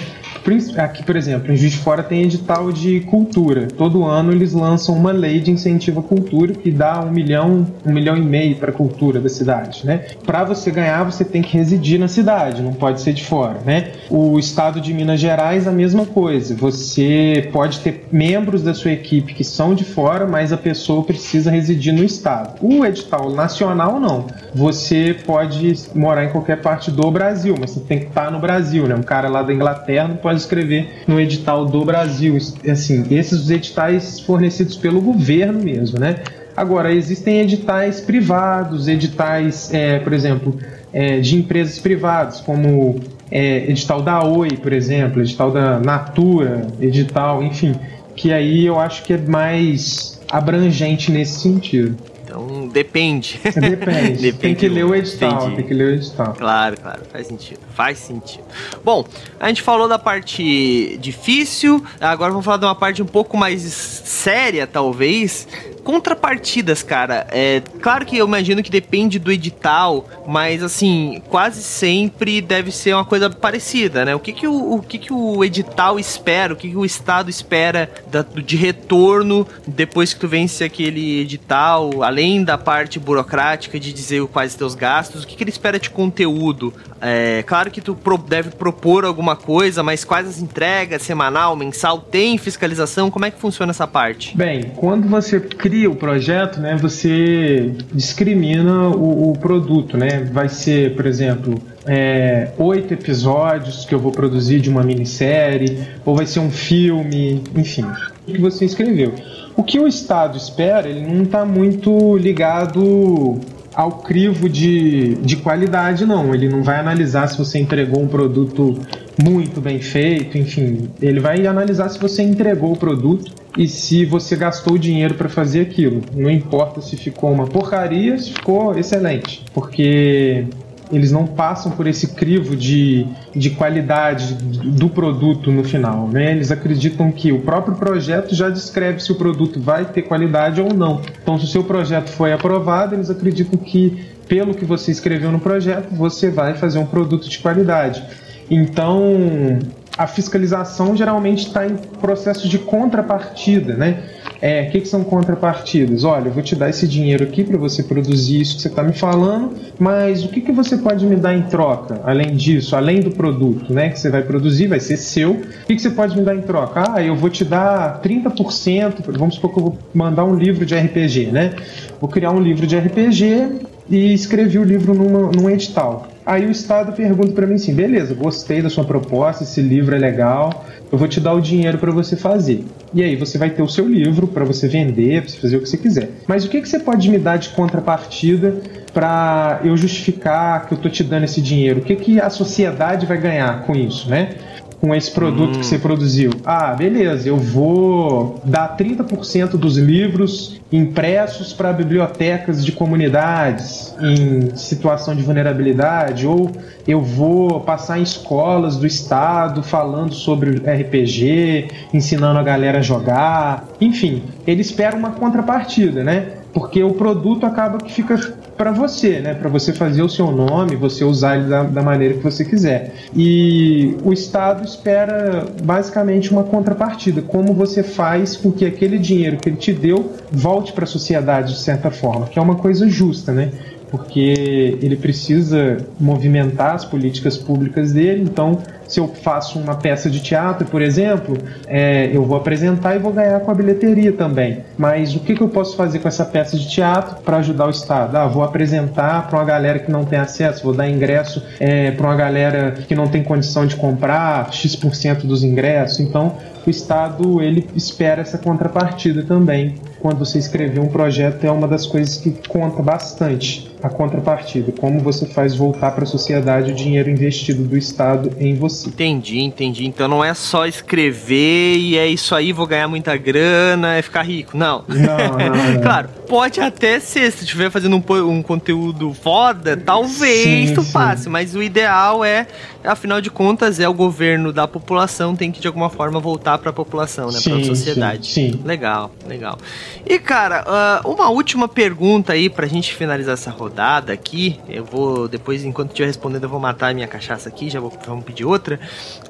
[0.78, 3.68] Aqui, por exemplo, em Juiz de Fora tem edital de cultura.
[3.68, 7.92] Todo ano eles lançam uma lei de incentivo à cultura que dá um milhão, um
[7.92, 10.06] milhão e meio para a cultura da cidade, né?
[10.26, 13.92] Para você ganhar, você tem que residir na cidade, não pode ser de fora, né?
[14.10, 16.56] O estado de Minas Gerais, a mesma coisa.
[16.56, 21.52] Você pode ter membros da sua equipe que são de fora, mas a pessoa precisa
[21.52, 22.56] residir no estado.
[22.62, 24.26] O edital nacional, não.
[24.54, 28.88] Você pode morar em qualquer parte do Brasil, mas você tem que estar no Brasil,
[28.88, 28.96] né?
[28.96, 32.36] Um cara lá da Inglaterra pode escrever no edital do Brasil.
[32.68, 36.16] Assim, esses editais fornecidos pelo governo mesmo, né?
[36.56, 40.58] Agora, existem editais privados, editais, é, por exemplo,
[40.94, 47.44] é, de empresas privadas, como é, edital da Oi, por exemplo, edital da Natura, edital,
[47.44, 47.74] enfim,
[48.16, 51.98] que aí eu acho que é mais abrangente nesse sentido.
[52.34, 53.40] Então depende.
[53.44, 54.22] Depende.
[54.22, 55.34] depende tem que ler o edital.
[55.34, 55.56] Entendi.
[55.58, 56.34] Tem que ler o edital.
[56.34, 57.02] Claro, claro.
[57.12, 57.60] Faz sentido.
[57.76, 58.44] Faz sentido.
[58.84, 59.06] Bom,
[59.40, 61.86] a gente falou da parte difícil.
[62.02, 65.48] Agora vamos falar de uma parte um pouco mais séria, talvez,
[65.84, 67.28] contrapartidas, cara.
[67.30, 72.94] É claro que eu imagino que depende do edital, mas assim, quase sempre deve ser
[72.94, 74.16] uma coisa parecida, né?
[74.16, 77.30] O que que o, o que que o edital espera, o que que o estado
[77.30, 83.92] espera da, de retorno depois que tu vence aquele edital, além da parte burocrática de
[83.92, 86.74] dizer quais teus gastos, o que que ele espera de conteúdo?
[87.02, 92.00] É, claro que tu pro, deve propor alguma coisa, mas quais as entregas, semanal, mensal,
[92.00, 93.12] tem fiscalização?
[93.12, 94.38] Como é que funciona essa parte?
[94.38, 100.28] Bem, quando você cria o projeto, né, você discrimina o, o produto, né?
[100.32, 101.56] Vai ser, por exemplo,
[101.86, 107.44] é, oito episódios que eu vou produzir de uma minissérie, ou vai ser um filme,
[107.56, 107.86] enfim,
[108.28, 109.14] o que você escreveu.
[109.56, 113.40] O que o Estado espera, ele não está muito ligado
[113.76, 116.34] ao crivo de, de qualidade, não.
[116.34, 118.78] Ele não vai analisar se você entregou um produto
[119.22, 120.90] muito bem feito, enfim.
[121.02, 125.62] Ele vai analisar se você entregou o produto e se você gastou dinheiro para fazer
[125.62, 126.02] aquilo.
[126.16, 129.44] Não importa se ficou uma porcaria, se ficou excelente.
[129.54, 130.46] Porque
[130.92, 136.08] eles não passam por esse crivo de, de qualidade do produto no final.
[136.08, 136.32] Né?
[136.32, 140.74] Eles acreditam que o próprio projeto já descreve se o produto vai ter qualidade ou
[140.74, 141.02] não.
[141.22, 145.40] Então, se o seu projeto foi aprovado, eles acreditam que, pelo que você escreveu no
[145.40, 148.04] projeto, você vai fazer um produto de qualidade.
[148.50, 149.60] Então,
[149.98, 154.04] a fiscalização geralmente está em processo de contrapartida, né?
[154.42, 156.04] É, o que, que, são contrapartidas?
[156.04, 158.84] Olha, eu vou te dar esse dinheiro aqui para você produzir isso que você está
[158.84, 163.00] me falando, mas o que, que você pode me dar em troca, além disso, além
[163.00, 163.90] do produto, né?
[163.90, 165.32] Que você vai produzir, vai ser seu.
[165.32, 166.84] O que, que você pode me dar em troca?
[166.90, 170.76] Ah, eu vou te dar 30%, vamos supor que eu vou mandar um livro de
[170.76, 171.54] RPG, né?
[172.02, 176.08] Vou criar um livro de RPG e escrevi o livro numa, num edital.
[176.26, 180.00] Aí o Estado pergunta para mim assim: beleza, gostei da sua proposta, esse livro é
[180.00, 182.64] legal, eu vou te dar o dinheiro para você fazer.
[182.94, 185.62] E aí você vai ter o seu livro para você vender, para você fazer o
[185.62, 186.10] que você quiser.
[186.28, 188.56] Mas o que, que você pode me dar de contrapartida
[188.94, 191.80] para eu justificar que eu tô te dando esse dinheiro?
[191.80, 194.36] O que, que a sociedade vai ganhar com isso, né?
[194.84, 195.60] Com esse produto hum.
[195.62, 196.32] que você produziu?
[196.44, 205.16] Ah, beleza, eu vou dar 30% dos livros impressos para bibliotecas de comunidades em situação
[205.16, 206.52] de vulnerabilidade, ou
[206.86, 213.66] eu vou passar em escolas do estado falando sobre RPG, ensinando a galera a jogar.
[213.80, 216.28] Enfim, ele espera uma contrapartida, né?
[216.54, 218.16] Porque o produto acaba que fica
[218.58, 219.34] para você, né?
[219.34, 222.94] Para você fazer o seu nome, você usar ele da, da, maneira que você quiser.
[223.16, 229.50] E o Estado espera basicamente uma contrapartida, como você faz com que aquele dinheiro que
[229.50, 233.32] ele te deu volte para a sociedade de certa forma, que é uma coisa justa,
[233.32, 233.52] né?
[233.94, 238.24] Porque ele precisa movimentar as políticas públicas dele.
[238.24, 243.00] Então, se eu faço uma peça de teatro, por exemplo, é, eu vou apresentar e
[243.00, 244.64] vou ganhar com a bilheteria também.
[244.80, 247.70] Mas o que, que eu posso fazer com essa peça de teatro para ajudar o
[247.70, 248.18] Estado?
[248.18, 252.08] Ah, vou apresentar para uma galera que não tem acesso, vou dar ingresso é, para
[252.08, 256.00] uma galera que não tem condição de comprar X% dos ingressos.
[256.00, 259.76] Então, o Estado ele espera essa contrapartida também.
[260.00, 265.02] Quando você escrever um projeto, é uma das coisas que conta bastante a contrapartida, como
[265.02, 268.88] você faz voltar para a sociedade o dinheiro investido do Estado em você.
[268.88, 269.86] Entendi, entendi.
[269.86, 274.22] Então não é só escrever e é isso aí, vou ganhar muita grana, é ficar
[274.22, 274.56] rico.
[274.58, 274.86] Não.
[274.88, 275.82] Não, não, não.
[275.82, 281.28] claro, pode até ser, se estiver fazendo um, um, conteúdo foda, talvez sim, tu passe,
[281.28, 282.48] mas o ideal é,
[282.86, 286.70] afinal de contas, é o governo da população, tem que de alguma forma voltar para
[286.70, 288.28] a população, né, para a sociedade.
[288.28, 288.62] Sim, sim.
[288.64, 289.58] Legal, legal.
[290.06, 294.60] E cara, uh, uma última pergunta aí pra gente finalizar essa rodada rodada aqui.
[294.70, 297.92] Eu vou, depois, enquanto estiver respondendo, eu vou matar a minha cachaça aqui, já vou,
[298.06, 298.80] vamos pedir outra.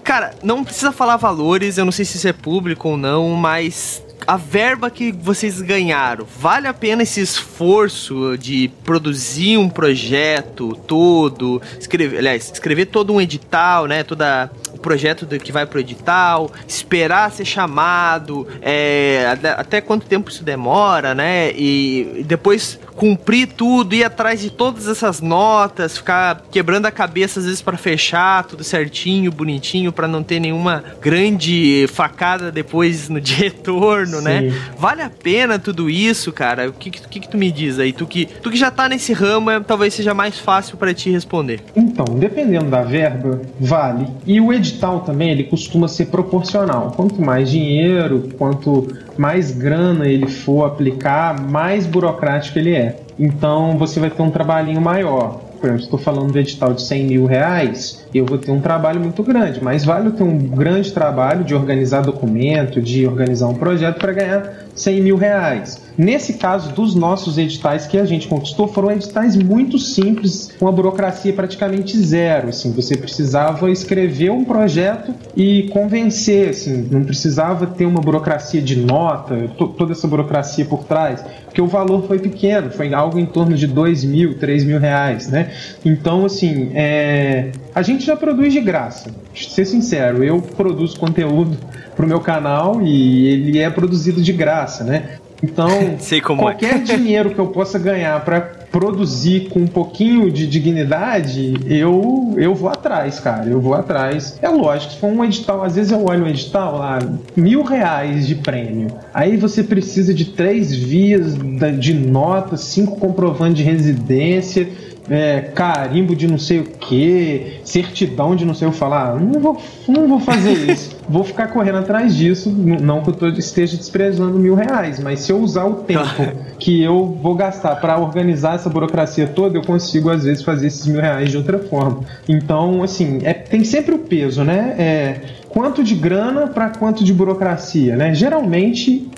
[0.03, 4.03] Cara, não precisa falar valores, eu não sei se isso é público ou não, mas
[4.27, 11.61] a verba que vocês ganharam, vale a pena esse esforço de produzir um projeto todo,
[11.79, 14.49] escrever, aliás, escrever todo um edital, né, toda
[14.83, 19.25] projeto do, que vai pro edital, esperar ser chamado, é,
[19.57, 25.19] até quanto tempo isso demora, né, e depois cumprir tudo, ir atrás de todas essas
[25.19, 30.39] notas, ficar quebrando a cabeça às vezes para fechar tudo certinho, bonitinho, para não ter
[30.39, 34.41] nenhuma grande facada depois no de retorno, né?
[34.41, 34.47] Sim.
[34.47, 34.55] né?
[34.77, 36.69] Vale a pena tudo isso, cara?
[36.69, 37.93] O que, que, que, tu me diz aí?
[37.93, 41.09] Tu que, tu que já tá nesse ramo, é, talvez seja mais fácil para ti
[41.09, 41.61] responder.
[41.75, 44.07] Então, dependendo da verba, vale.
[44.25, 46.91] E o edital também, ele costuma ser proporcional.
[46.95, 52.99] Quanto mais dinheiro, quanto mais grana ele for aplicar, mais burocrático ele é.
[53.17, 55.41] Então você vai ter um trabalhinho maior.
[55.59, 58.99] Por exemplo, estou falando do edital de 100 mil reais, eu vou ter um trabalho
[58.99, 63.53] muito grande, mas vale eu ter um grande trabalho de organizar documento, de organizar um
[63.53, 65.81] projeto para ganhar 100 mil reais.
[65.97, 70.71] Nesse caso dos nossos editais que a gente conquistou, foram editais muito simples, com a
[70.71, 72.49] burocracia praticamente zero.
[72.49, 78.75] Assim, você precisava escrever um projeto e convencer, assim, não precisava ter uma burocracia de
[78.75, 83.55] nota, toda essa burocracia por trás, porque o valor foi pequeno, foi algo em torno
[83.55, 85.51] de 2 mil, 3 mil reais, né?
[85.85, 87.51] Então, assim, é...
[87.73, 89.11] a gente já produz de graça.
[89.35, 91.57] Ser sincero, eu produzo conteúdo
[91.95, 95.17] para o meu canal e ele é produzido de graça, né?
[95.41, 95.67] Então,
[95.99, 96.19] é.
[96.21, 96.79] qualquer é.
[96.79, 102.69] dinheiro que eu possa ganhar para produzir com um pouquinho de dignidade, eu, eu vou
[102.69, 103.47] atrás, cara.
[103.47, 104.39] Eu vou atrás.
[104.41, 106.99] É lógico, se for um edital, às vezes eu olho um edital lá,
[107.35, 108.87] mil reais de prêmio.
[109.13, 111.35] Aí você precisa de três vias
[111.79, 114.67] de nota, cinco comprovantes de residência
[115.09, 119.19] é, carimbo de não sei o que, certidão de não sei o falar.
[119.19, 120.95] Não vou, não vou fazer isso.
[121.07, 122.49] vou ficar correndo atrás disso.
[122.49, 126.03] Não que eu esteja desprezando mil reais, mas se eu usar o tempo
[126.57, 130.85] que eu vou gastar para organizar essa burocracia toda, eu consigo às vezes fazer esses
[130.87, 132.01] mil reais de outra forma.
[132.27, 134.75] Então, assim, é, tem sempre o peso, né?
[134.77, 138.13] É, quanto de grana para quanto de burocracia, né?
[138.13, 139.09] Geralmente,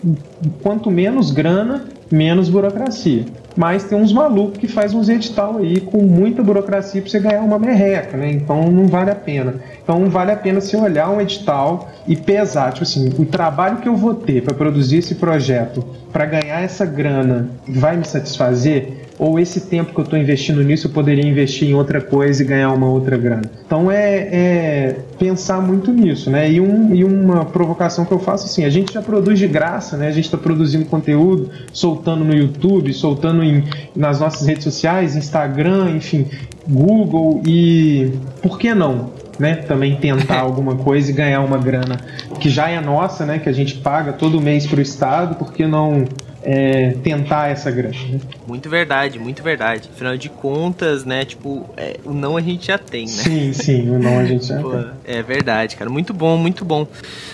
[0.61, 3.25] quanto menos grana, menos burocracia.
[3.55, 7.41] Mas tem uns malucos que faz uns edital aí com muita burocracia para você ganhar
[7.41, 8.31] uma merreca, né?
[8.31, 9.55] Então não vale a pena.
[9.81, 13.87] Então vale a pena você olhar um edital e pesar, tipo assim, o trabalho que
[13.87, 19.04] eu vou ter para produzir esse projeto, para ganhar essa grana, vai me satisfazer?
[19.17, 22.45] Ou esse tempo que eu estou investindo nisso eu poderia investir em outra coisa e
[22.45, 23.43] ganhar uma outra grana.
[23.65, 26.51] Então é, é pensar muito nisso, né?
[26.51, 29.95] E, um, e uma provocação que eu faço assim, a gente já produz de graça,
[29.95, 30.07] né?
[30.07, 33.63] A gente está produzindo conteúdo, soltando no YouTube, soltando em,
[33.95, 36.27] nas nossas redes sociais, Instagram, enfim,
[36.67, 39.13] Google e por que não?
[39.37, 41.99] Né, também tentar alguma coisa e ganhar uma grana
[42.39, 45.51] que já é nossa, né, que a gente paga todo mês para o Estado, por
[45.51, 46.05] que não
[46.45, 47.95] é, tentar essa grana.
[48.07, 48.19] Né?
[48.47, 49.89] Muito verdade, muito verdade.
[49.93, 53.11] Afinal de contas, né, tipo, é, o não a gente já tem, né?
[53.11, 54.91] Sim, sim, o não a gente já Pô, tem.
[55.05, 55.89] É verdade, cara.
[55.89, 56.87] Muito bom, muito bom.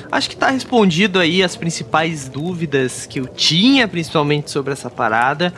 [0.10, 5.54] Acho que tá respondido aí as principais dúvidas que eu tinha, principalmente sobre essa parada.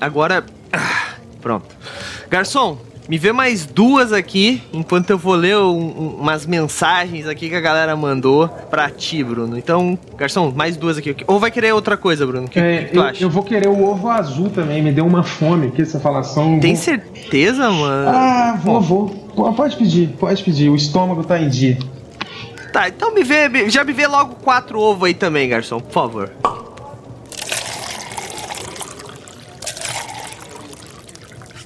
[0.00, 0.44] Agora,
[1.40, 1.74] pronto.
[2.30, 2.78] Garçom,
[3.12, 7.54] me vê mais duas aqui, enquanto eu vou ler um, um, umas mensagens aqui que
[7.54, 9.58] a galera mandou pra ti, Bruno.
[9.58, 11.14] Então, garçom, mais duas aqui.
[11.26, 12.46] Ou vai querer outra coisa, Bruno?
[12.46, 13.22] O que, é, que, tu eu, acha?
[13.22, 16.58] Eu vou querer o ovo azul também, me deu uma fome aqui essa falação.
[16.58, 16.82] Tem vou...
[16.82, 18.08] certeza, mano?
[18.08, 19.08] Ah, vou, vou.
[19.54, 20.70] Pode pedir, pode pedir.
[20.70, 21.76] O estômago tá em dia.
[22.72, 26.30] Tá, então me vê, já me vê logo quatro ovos aí também, garçom, por favor.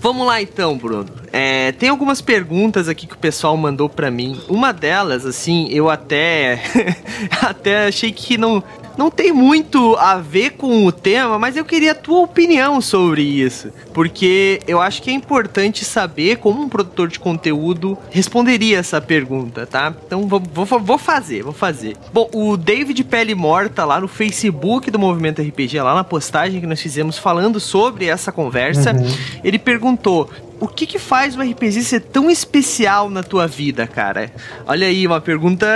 [0.06, 1.08] Vamos lá então, Bruno.
[1.32, 4.40] É, tem algumas perguntas aqui que o pessoal mandou para mim.
[4.48, 6.62] Uma delas, assim, eu até
[7.42, 8.62] até achei que não
[8.96, 13.22] não tem muito a ver com o tema, mas eu queria a tua opinião sobre
[13.22, 13.70] isso.
[13.92, 19.66] Porque eu acho que é importante saber como um produtor de conteúdo responderia essa pergunta,
[19.66, 19.94] tá?
[20.06, 21.96] Então vou, vou, vou fazer, vou fazer.
[22.12, 26.66] Bom, o David Pele Morta lá no Facebook do Movimento RPG, lá na postagem que
[26.66, 29.06] nós fizemos falando sobre essa conversa, uhum.
[29.44, 34.30] ele perguntou: o que que faz o RPG ser tão especial na tua vida, cara?
[34.66, 35.66] Olha aí, uma pergunta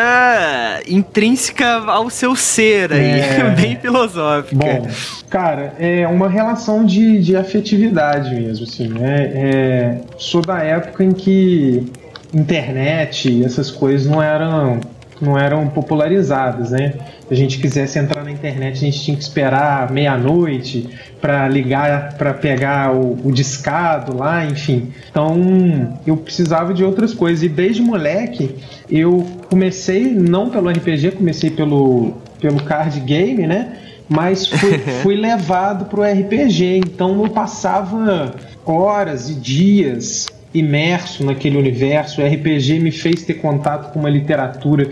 [0.88, 3.50] intrínseca ao seu ser aí, é...
[3.56, 4.56] bem filosófica.
[4.56, 4.88] Bom,
[5.28, 9.30] cara, é uma relação de, de afetividade mesmo, assim, né?
[9.34, 11.86] É, sou da época em que
[12.32, 14.80] internet e essas coisas não eram
[15.20, 16.94] não eram popularizadas, né?
[17.30, 20.88] Se a gente quisesse entrar na internet, a gente tinha que esperar meia-noite
[21.20, 24.88] para ligar, para pegar o, o, discado lá, enfim.
[25.08, 27.44] Então, eu precisava de outras coisas.
[27.44, 28.56] E desde moleque,
[28.90, 33.76] eu comecei, não pelo RPG, comecei pelo, pelo card game, né?
[34.08, 36.78] Mas fui, fui levado pro RPG.
[36.78, 38.34] Então, eu passava
[38.66, 42.20] horas e dias imerso naquele universo.
[42.20, 44.90] O RPG me fez ter contato com uma literatura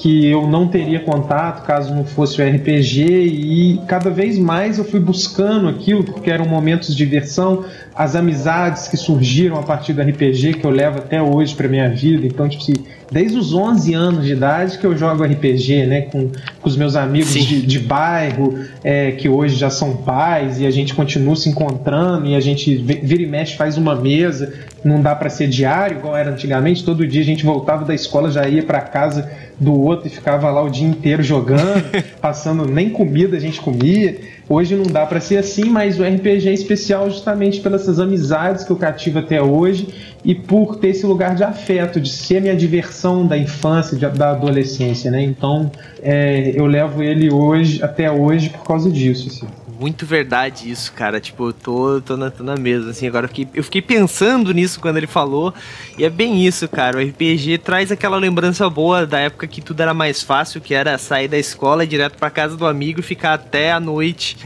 [0.00, 4.84] que eu não teria contato caso não fosse o RPG e cada vez mais eu
[4.84, 7.66] fui buscando aquilo porque eram momentos de diversão,
[8.00, 11.90] as amizades que surgiram a partir do RPG que eu levo até hoje para minha
[11.90, 12.26] vida.
[12.26, 12.72] Então, tipo assim,
[13.12, 16.96] desde os 11 anos de idade que eu jogo RPG, né, com, com os meus
[16.96, 21.50] amigos de, de, bairro, é, que hoje já são pais, e a gente continua se
[21.50, 24.50] encontrando, e a gente vira e mexe, faz uma mesa,
[24.82, 28.30] não dá para ser diário, igual era antigamente, todo dia a gente voltava da escola,
[28.30, 31.84] já ia para casa do outro e ficava lá o dia inteiro jogando,
[32.18, 34.39] passando nem comida a gente comia.
[34.52, 38.72] Hoje não dá para ser assim, mas o RPG é especial justamente pelas amizades que
[38.72, 39.86] eu cativo até hoje
[40.24, 44.30] e por ter esse lugar de afeto, de ser minha diversão da infância, de, da
[44.32, 45.22] adolescência, né?
[45.22, 45.70] Então
[46.02, 49.28] é, eu levo ele hoje até hoje por causa disso.
[49.28, 51.18] Assim muito verdade isso, cara.
[51.18, 53.06] Tipo, eu tô, tô, na, tô na mesa, assim.
[53.06, 55.54] Agora eu fiquei, eu fiquei pensando nisso quando ele falou.
[55.96, 56.98] E é bem isso, cara.
[56.98, 60.98] O RPG traz aquela lembrança boa da época que tudo era mais fácil, que era
[60.98, 64.36] sair da escola direto pra casa do amigo e ficar até a noite.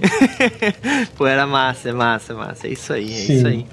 [1.17, 2.67] Pô, era massa, é massa, é massa.
[2.69, 3.37] É isso aí, é Sim.
[3.37, 3.67] isso aí.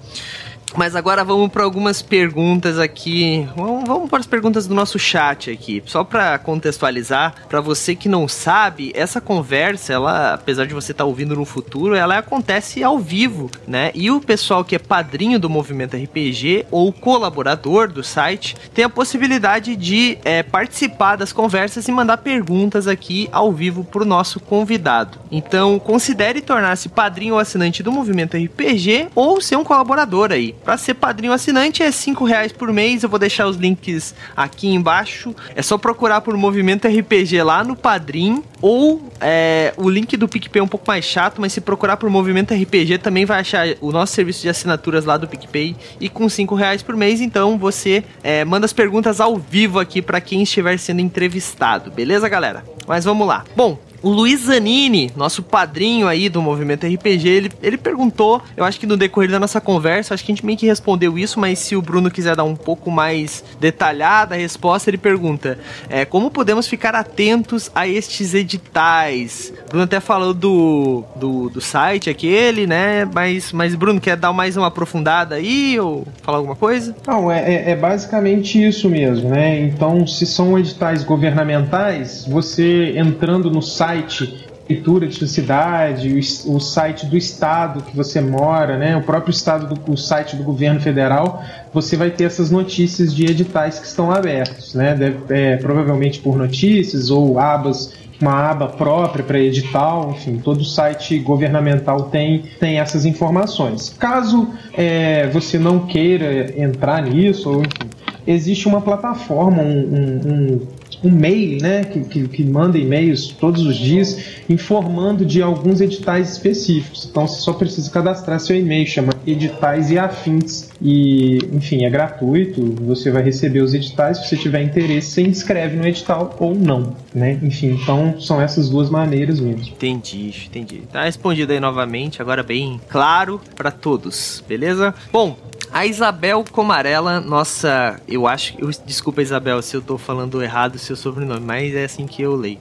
[0.75, 3.47] Mas agora vamos para algumas perguntas aqui.
[3.55, 5.83] Vamos, vamos para as perguntas do nosso chat aqui.
[5.85, 11.03] Só para contextualizar, para você que não sabe, essa conversa, ela, apesar de você estar
[11.03, 13.91] tá ouvindo no futuro, ela acontece ao vivo, né?
[13.93, 18.89] E o pessoal que é padrinho do movimento RPG ou colaborador do site tem a
[18.89, 24.39] possibilidade de é, participar das conversas e mandar perguntas aqui ao vivo para o nosso
[24.39, 25.19] convidado.
[25.31, 30.55] Então, considere tornar-se padrinho ou assinante do movimento RPG ou ser um colaborador aí.
[30.63, 33.03] Para ser padrinho assinante é cinco reais por mês.
[33.03, 35.35] Eu vou deixar os links aqui embaixo.
[35.55, 38.43] É só procurar por Movimento RPG lá no Padrim.
[38.61, 42.09] Ou é, o link do PicPay é um pouco mais chato, mas se procurar por
[42.09, 45.75] Movimento RPG também vai achar o nosso serviço de assinaturas lá do PicPay.
[45.99, 50.01] E com cinco reais por mês, então você é, manda as perguntas ao vivo aqui
[50.01, 51.89] para quem estiver sendo entrevistado.
[51.89, 52.63] Beleza, galera?
[52.87, 53.43] Mas vamos lá.
[53.55, 58.79] Bom, o Luiz Zanini, nosso padrinho aí do movimento RPG, ele, ele perguntou, eu acho
[58.79, 61.59] que no decorrer da nossa conversa, acho que a gente meio que respondeu isso, mas
[61.59, 65.59] se o Bruno quiser dar um pouco mais detalhada a resposta, ele pergunta:
[65.89, 69.53] é, como podemos ficar atentos a estes editais?
[69.69, 73.05] Bruno até falou do, do, do site aquele, né?
[73.13, 76.95] Mas, mas Bruno, quer dar mais uma aprofundada aí ou falar alguma coisa?
[77.05, 79.59] Não, é, é, é basicamente isso mesmo, né?
[79.59, 86.55] Então, se são editais governamentais, você entrando no site site prefeitura de sua cidade, o,
[86.55, 90.43] o, site do estado que você mora, né, o próprio estado do o site do
[90.43, 95.57] governo federal, você vai ter essas notícias de editais que estão abertos, né, deve, é,
[95.57, 102.43] provavelmente por notícias ou abas uma aba própria para edital, enfim, todo site governamental tem,
[102.59, 103.89] tem essas informações.
[103.97, 107.89] Caso é, você não queira entrar nisso, enfim,
[108.27, 110.67] existe uma plataforma, um, um, um
[111.03, 116.33] um mail, né, que, que, que manda e-mails todos os dias informando de alguns editais
[116.33, 117.07] específicos.
[117.09, 120.69] Então você só precisa cadastrar seu e-mail, chama editais e afins.
[120.81, 124.17] E, enfim, é gratuito, você vai receber os editais.
[124.17, 127.39] Se você tiver interesse, você inscreve no edital ou não, né?
[127.41, 129.61] Enfim, então são essas duas maneiras mesmo.
[129.61, 130.81] Entendi, entendi.
[130.91, 134.93] Tá respondido aí novamente, agora bem claro para todos, beleza?
[135.11, 135.37] Bom,
[135.73, 138.53] a Isabel Comarela, nossa, eu acho.
[138.59, 142.21] Eu, desculpa, Isabel, se eu tô falando errado o seu sobrenome, mas é assim que
[142.21, 142.59] eu leio.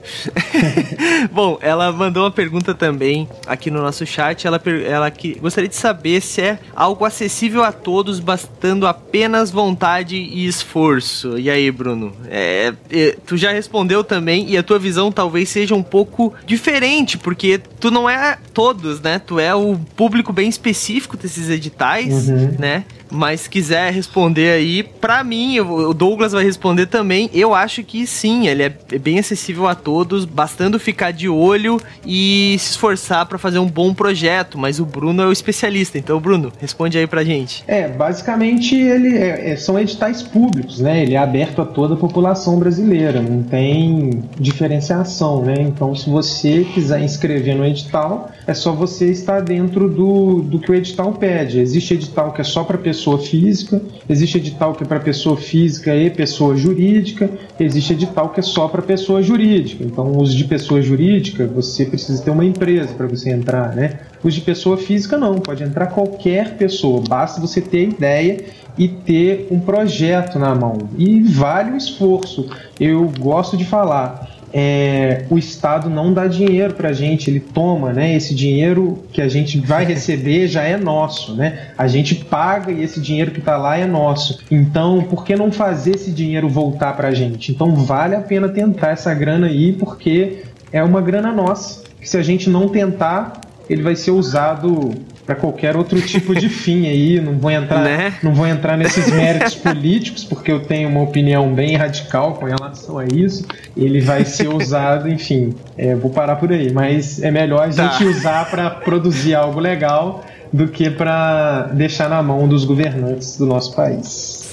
[1.31, 4.47] Bom, ela mandou uma pergunta também aqui no nosso chat.
[4.47, 10.15] Ela, ela que, gostaria de saber se é algo acessível a todos, bastando apenas vontade
[10.15, 11.37] e esforço.
[11.37, 12.13] E aí, Bruno?
[12.29, 17.17] É, é, tu já respondeu também, e a tua visão talvez seja um pouco diferente,
[17.17, 19.19] porque tu não é todos, né?
[19.19, 22.55] Tu é o público bem específico desses editais, uhum.
[22.57, 22.85] né?
[23.11, 27.29] Mas quiser responder aí, para mim, o Douglas vai responder também.
[27.33, 32.55] Eu acho que sim, ele é bem acessível a todos, bastando ficar de olho e
[32.57, 34.57] se esforçar para fazer um bom projeto.
[34.57, 37.63] Mas o Bruno é o especialista, então Bruno, responde aí pra gente.
[37.67, 41.03] É, basicamente ele é, é, são editais públicos, né?
[41.03, 45.55] Ele é aberto a toda a população brasileira, não tem diferenciação, né?
[45.59, 50.71] Então, se você quiser inscrever no edital, é só você estar dentro do, do que
[50.71, 51.59] o edital pede.
[51.59, 55.35] Existe edital que é só para pessoas pessoa física, existe edital que é para pessoa
[55.35, 59.83] física e pessoa jurídica, existe edital que é só para pessoa jurídica.
[59.83, 64.01] Então, os de pessoa jurídica, você precisa ter uma empresa para você entrar, né?
[64.23, 68.45] Os de pessoa física não, pode entrar qualquer pessoa, basta você ter ideia
[68.77, 70.77] e ter um projeto na mão.
[70.95, 72.47] E vale o esforço.
[72.79, 77.93] Eu gosto de falar é, o Estado não dá dinheiro para a gente, ele toma,
[77.93, 78.15] né?
[78.15, 81.69] Esse dinheiro que a gente vai receber já é nosso, né?
[81.77, 84.39] A gente paga e esse dinheiro que está lá é nosso.
[84.51, 87.51] Então, por que não fazer esse dinheiro voltar para a gente?
[87.51, 91.83] Então, vale a pena tentar essa grana aí, porque é uma grana nossa.
[91.99, 94.91] Que se a gente não tentar, ele vai ser usado
[95.31, 97.21] para qualquer outro tipo de fim aí.
[97.21, 98.13] Não vou entrar, né?
[98.21, 102.99] não vou entrar nesses méritos políticos, porque eu tenho uma opinião bem radical com relação
[102.99, 103.45] a isso.
[103.75, 106.71] Ele vai ser usado, enfim, é, vou parar por aí.
[106.73, 107.89] Mas é melhor a tá.
[107.89, 113.45] gente usar para produzir algo legal do que para deixar na mão dos governantes do
[113.45, 114.07] nosso país.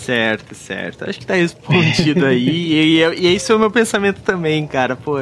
[0.04, 1.08] Certo, certo.
[1.08, 2.46] Acho que tá respondido aí.
[2.48, 4.94] e, e, e esse é o meu pensamento também, cara.
[4.94, 5.20] Pô.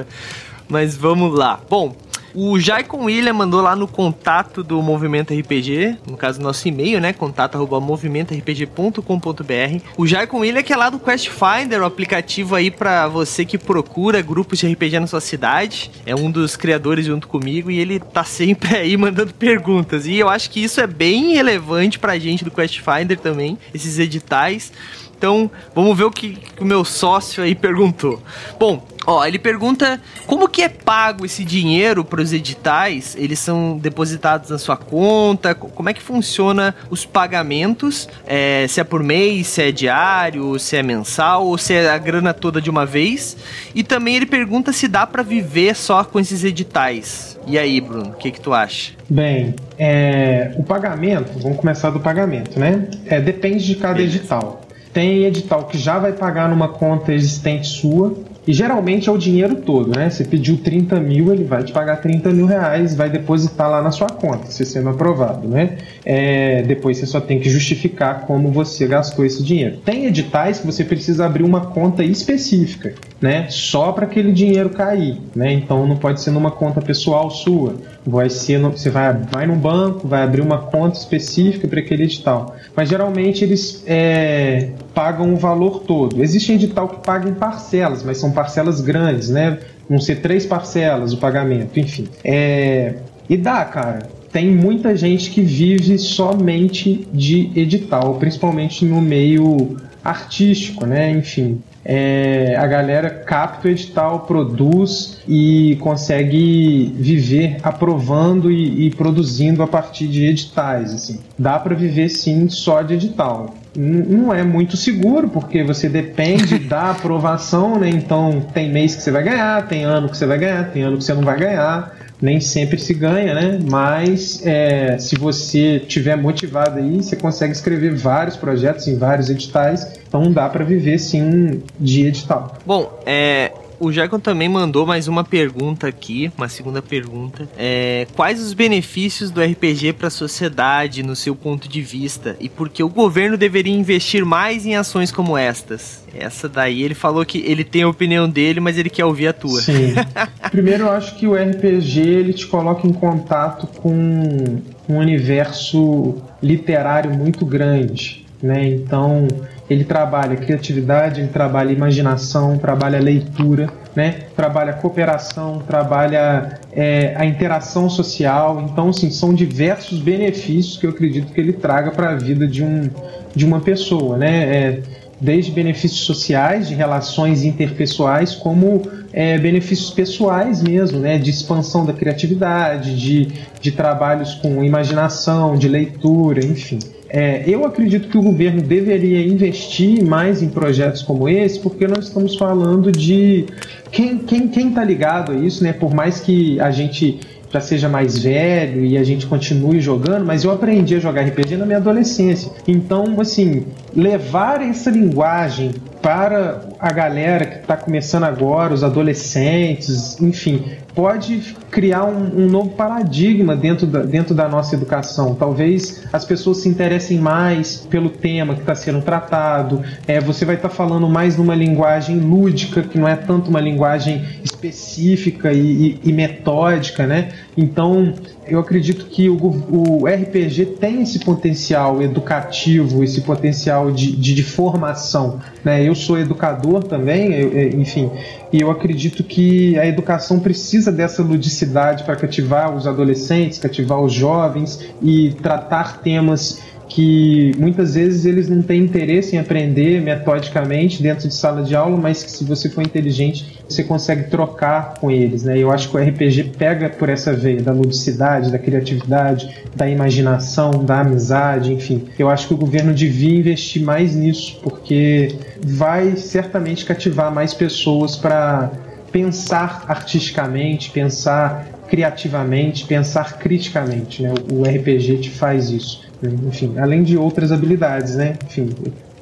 [0.68, 1.61] Mas vamos lá.
[1.70, 1.95] Bom,
[2.39, 7.14] O Jaicon William mandou lá no contato do Movimento RPG, no caso nosso e-mail, né?
[7.14, 9.80] contato@movimentorpg.com.br.
[9.97, 13.57] O Jaicon William que é lá do Quest Finder, o aplicativo aí para você que
[13.57, 15.91] procura grupos de RPG na sua cidade.
[16.05, 20.07] É um dos criadores junto comigo e ele tá sempre aí mandando perguntas.
[20.07, 23.99] E eu acho que isso é bem relevante pra gente do Quest Finder também, esses
[23.99, 24.70] editais.
[25.17, 28.23] Então, vamos ver o que, que, o meu sócio aí perguntou.
[28.59, 33.17] Bom, ó, ele pergunta como que é pago esse dinheiro para os editais?
[33.19, 35.55] Eles são depositados na sua conta?
[35.55, 38.09] Como é que funciona os pagamentos?
[38.27, 41.99] É, se é por mês, se é diário, se é mensal ou se é a
[41.99, 43.39] grana toda de uma vez?
[43.75, 47.39] E também ele pergunta se dá para viver só com esses editais.
[47.47, 48.93] E aí, Bruno, o que que tu acha?
[49.09, 52.89] Bem, é, o pagamento, vamos começar do pagamento, né?
[53.07, 54.17] É, depende de cada Beleza.
[54.17, 54.66] edital.
[54.97, 58.16] Tem edital que já vai pagar numa conta existente sua,
[58.47, 60.09] e geralmente é o dinheiro todo, né?
[60.09, 63.90] Você pediu 30 mil, ele vai te pagar 30 mil reais, vai depositar lá na
[63.90, 65.76] sua conta, se sendo aprovado, né?
[66.03, 69.78] É, depois você só tem que justificar como você gastou esse dinheiro.
[69.84, 73.47] Tem editais que você precisa abrir uma conta específica, né?
[73.49, 75.53] Só para aquele dinheiro cair, né?
[75.53, 77.77] Então não pode ser numa conta pessoal sua.
[78.05, 82.05] Vai ser, no, você vai, vai num banco, vai abrir uma conta específica para aquele
[82.05, 82.55] edital.
[82.75, 86.23] Mas geralmente eles é, pagam o valor todo.
[86.23, 89.59] Existe edital que paga em parcelas, mas são parcelas grandes, né?
[89.89, 92.09] Vão ser três parcelas o pagamento, enfim.
[92.25, 92.97] É,
[93.29, 94.01] e dá, cara.
[94.33, 101.11] Tem muita gente que vive somente de edital, principalmente no meio artístico, né?
[101.11, 109.62] Enfim, é, a galera capta o edital, produz e consegue viver aprovando e, e produzindo
[109.62, 110.93] a partir de editais.
[110.93, 111.20] Assim.
[111.39, 113.55] Dá para viver sim só de edital.
[113.76, 117.89] não é muito seguro, porque você depende da aprovação, né?
[117.89, 120.99] Então tem mês que você vai ganhar, tem ano que você vai ganhar, tem ano
[120.99, 123.59] que você não vai ganhar nem sempre se ganha, né?
[123.69, 130.01] Mas é, se você tiver motivado aí, você consegue escrever vários projetos em vários editais.
[130.09, 132.57] Então dá para viver sim de edital.
[132.64, 137.49] Bom, é, o Jackson também mandou mais uma pergunta aqui, uma segunda pergunta.
[137.57, 142.49] É, quais os benefícios do RPG para a sociedade, no seu ponto de vista, e
[142.49, 146.05] por que o governo deveria investir mais em ações como estas?
[146.14, 149.33] Essa daí ele falou que ele tem a opinião dele, mas ele quer ouvir a
[149.33, 149.61] tua.
[149.61, 149.95] Sim.
[150.51, 157.12] Primeiro, eu acho que o RPG ele te coloca em contato com um universo literário
[157.12, 158.66] muito grande, né?
[158.68, 159.27] Então
[159.69, 164.27] ele trabalha criatividade, ele trabalha imaginação, trabalha leitura, né?
[164.37, 168.64] trabalha cooperação, trabalha é, a interação social.
[168.71, 172.62] Então, sim, são diversos benefícios que eu acredito que ele traga para a vida de,
[172.62, 172.89] um,
[173.35, 174.17] de uma pessoa.
[174.17, 174.57] Né?
[174.57, 174.83] É,
[175.21, 181.93] desde benefícios sociais, de relações interpessoais, como é, benefícios pessoais mesmo, né, de expansão da
[181.93, 183.29] criatividade, de,
[183.61, 186.79] de trabalhos com imaginação, de leitura, enfim.
[187.09, 192.09] É, eu acredito que o governo deveria investir mais em projetos como esse, porque nós
[192.09, 193.47] estamos falando de
[193.93, 195.73] quem quem quem está ligado a isso, né?
[195.73, 200.45] Por mais que a gente já seja mais velho e a gente continue jogando, mas
[200.45, 202.51] eu aprendi a jogar RPG na minha adolescência.
[202.67, 210.65] Então, assim, levar essa linguagem para a galera que está começando agora, os adolescentes, enfim,
[210.97, 215.34] pode criar um, um, novo paradigma dentro da, dentro da nossa educação.
[215.34, 219.82] Talvez as pessoas se interessem mais pelo tema que está sendo tratado.
[220.09, 223.61] É, você vai estar tá falando mais numa linguagem lúdica, que não é tanto uma
[223.61, 227.28] linguagem específica e, e, e metódica, né?
[227.55, 228.14] Então,
[228.49, 234.42] eu acredito que o, o, RPG tem esse potencial educativo, esse potencial de, de, de
[234.42, 235.40] formação.
[235.64, 235.82] Né?
[235.82, 238.11] Eu sou educador também, eu, enfim,
[238.53, 244.12] e eu acredito que a educação precisa dessa ludicidade para cativar os adolescentes, cativar os
[244.12, 251.28] jovens e tratar temas que muitas vezes eles não têm interesse em aprender metodicamente dentro
[251.28, 255.43] de sala de aula, mas que se você for inteligente, você consegue trocar com eles,
[255.43, 255.59] né?
[255.59, 260.70] Eu acho que o RPG pega por essa veia da ludicidade, da criatividade, da imaginação,
[260.70, 262.05] da amizade, enfim.
[262.18, 265.34] Eu acho que o governo devia investir mais nisso, porque
[265.64, 268.70] vai certamente cativar mais pessoas para
[269.17, 274.35] pensar artisticamente, pensar criativamente, pensar criticamente, né?
[274.53, 276.03] O RPG te faz isso.
[276.23, 278.35] Enfim, além de outras habilidades, né?
[278.45, 278.69] Enfim,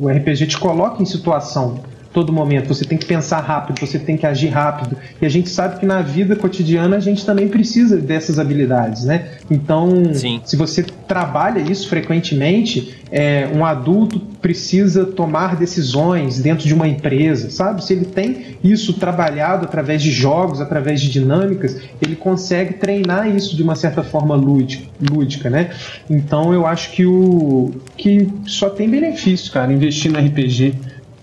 [0.01, 1.79] o RPG te coloca em situação
[2.15, 2.69] todo momento.
[2.69, 4.97] Você tem que pensar rápido, você tem que agir rápido.
[5.21, 9.33] E a gente sabe que na vida cotidiana a gente também precisa dessas habilidades, né?
[9.51, 10.41] Então, Sim.
[10.45, 17.51] se você trabalha isso frequentemente, é, um adulto precisa tomar decisões dentro de uma empresa,
[17.51, 17.85] sabe?
[17.85, 23.57] Se ele tem isso trabalhado através de jogos, através de dinâmicas, ele consegue treinar isso
[23.57, 25.71] de uma certa forma lúdica, lúdica né?
[26.09, 30.75] Então eu acho que o que só tem benefício, cara, investir no RPG.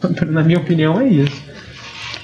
[0.27, 1.50] Na minha opinião é isso.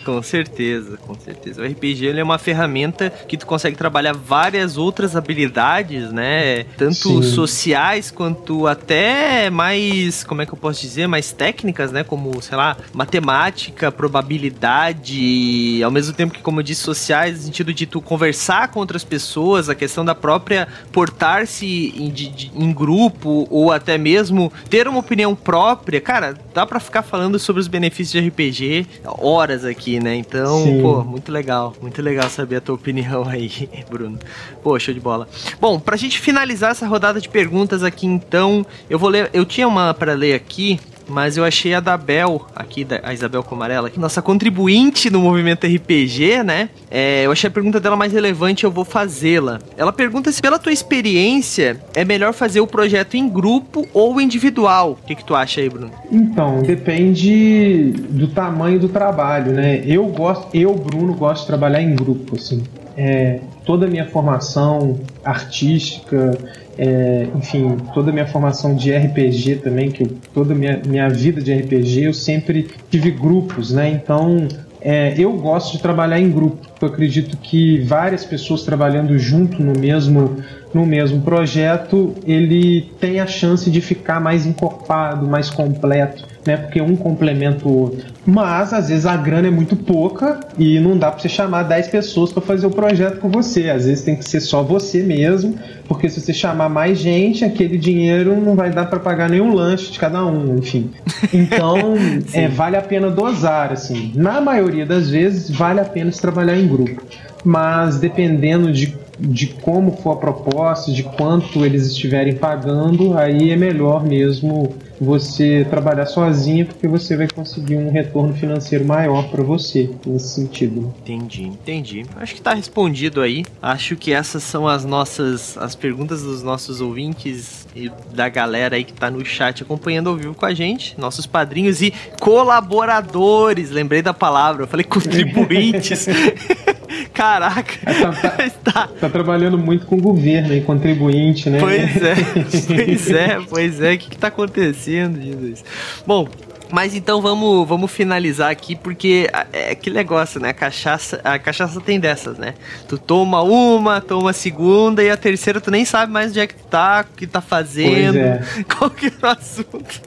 [0.07, 1.61] Com certeza, com certeza.
[1.61, 6.63] O RPG é uma ferramenta que tu consegue trabalhar várias outras habilidades, né?
[6.77, 7.23] Tanto Sim.
[7.23, 12.05] sociais quanto até mais, como é que eu posso dizer, mais técnicas, né?
[12.05, 17.73] Como, sei lá, matemática, probabilidade, ao mesmo tempo que, como eu disse, sociais, no sentido
[17.73, 22.13] de tu conversar com outras pessoas, a questão da própria portar-se em,
[22.55, 25.99] em grupo ou até mesmo ter uma opinião própria.
[25.99, 30.15] Cara, dá para ficar falando sobre os benefícios de RPG horas aqui, né?
[30.15, 30.81] Então, Sim.
[30.81, 31.73] pô, muito legal.
[31.81, 34.17] Muito legal saber a tua opinião aí, Bruno.
[34.63, 35.27] Pô, show de bola.
[35.59, 39.29] Bom, pra gente finalizar essa rodada de perguntas aqui, então, eu vou ler.
[39.33, 43.43] Eu tinha uma para ler aqui, mas eu achei a da Bel, aqui, a Isabel
[43.43, 46.69] Comarela, que nossa contribuinte no movimento RPG, né?
[46.89, 49.59] É, eu achei a pergunta dela mais relevante, eu vou fazê-la.
[49.77, 54.97] Ela pergunta se, pela tua experiência, é melhor fazer o projeto em grupo ou individual.
[55.01, 55.91] O que, que tu acha aí, Bruno?
[56.11, 59.81] Então, depende do tamanho do trabalho, né?
[59.85, 62.63] Eu gosto, eu, Bruno, gosto de trabalhar em grupo, assim.
[62.95, 66.37] É, toda a minha formação artística,
[66.77, 71.09] é, enfim, toda a minha formação de RPG também, que eu, toda a minha, minha
[71.09, 73.89] vida de RPG, eu sempre tive grupos, né?
[73.89, 74.47] Então,
[74.79, 76.67] é, eu gosto de trabalhar em grupo.
[76.79, 80.37] Eu acredito que várias pessoas trabalhando junto no mesmo,
[80.73, 86.57] no mesmo projeto, ele tem a chance de ficar mais encorpado, mais completo né?
[86.57, 88.05] Porque um complementa o outro.
[88.25, 91.89] Mas às vezes a grana é muito pouca e não dá para você chamar 10
[91.89, 93.69] pessoas para fazer o projeto com você.
[93.69, 95.55] Às vezes tem que ser só você mesmo,
[95.87, 99.91] porque se você chamar mais gente, aquele dinheiro não vai dar para pagar nenhum lanche
[99.91, 100.89] de cada um, enfim.
[101.33, 101.95] Então,
[102.33, 104.13] é, vale a pena dosar, assim.
[104.15, 107.03] Na maioria das vezes, vale a pena se trabalhar em grupo.
[107.43, 113.55] Mas dependendo de de como for a proposta, de quanto eles estiverem pagando, aí é
[113.55, 119.89] melhor mesmo você trabalhar sozinho, porque você vai conseguir um retorno financeiro maior para você
[120.05, 120.93] nesse sentido.
[121.01, 122.05] Entendi, entendi.
[122.15, 123.45] Acho que está respondido aí.
[123.61, 128.83] Acho que essas são as nossas as perguntas dos nossos ouvintes e da galera aí
[128.83, 133.69] que está no chat acompanhando ao vivo com a gente, nossos padrinhos e colaboradores.
[133.69, 136.07] Lembrei da palavra, eu falei contribuintes.
[137.17, 137.73] Caraca.
[137.83, 141.59] Tá, tá, tá, tá, trabalhando muito com o governo e contribuinte, né?
[141.59, 142.15] Pois é,
[142.67, 143.93] pois é, pois é.
[143.93, 145.63] O que, que tá acontecendo, Jesus?
[146.05, 146.27] Bom,
[146.71, 150.49] mas então vamos, vamos finalizar aqui, porque é que negócio, né?
[150.49, 152.53] A cachaça, a cachaça tem dessas, né?
[152.87, 156.47] Tu toma uma, toma a segunda e a terceira tu nem sabe mais onde é
[156.47, 158.41] que tu tá, o que tá fazendo, é.
[158.77, 160.01] qual que é o assunto.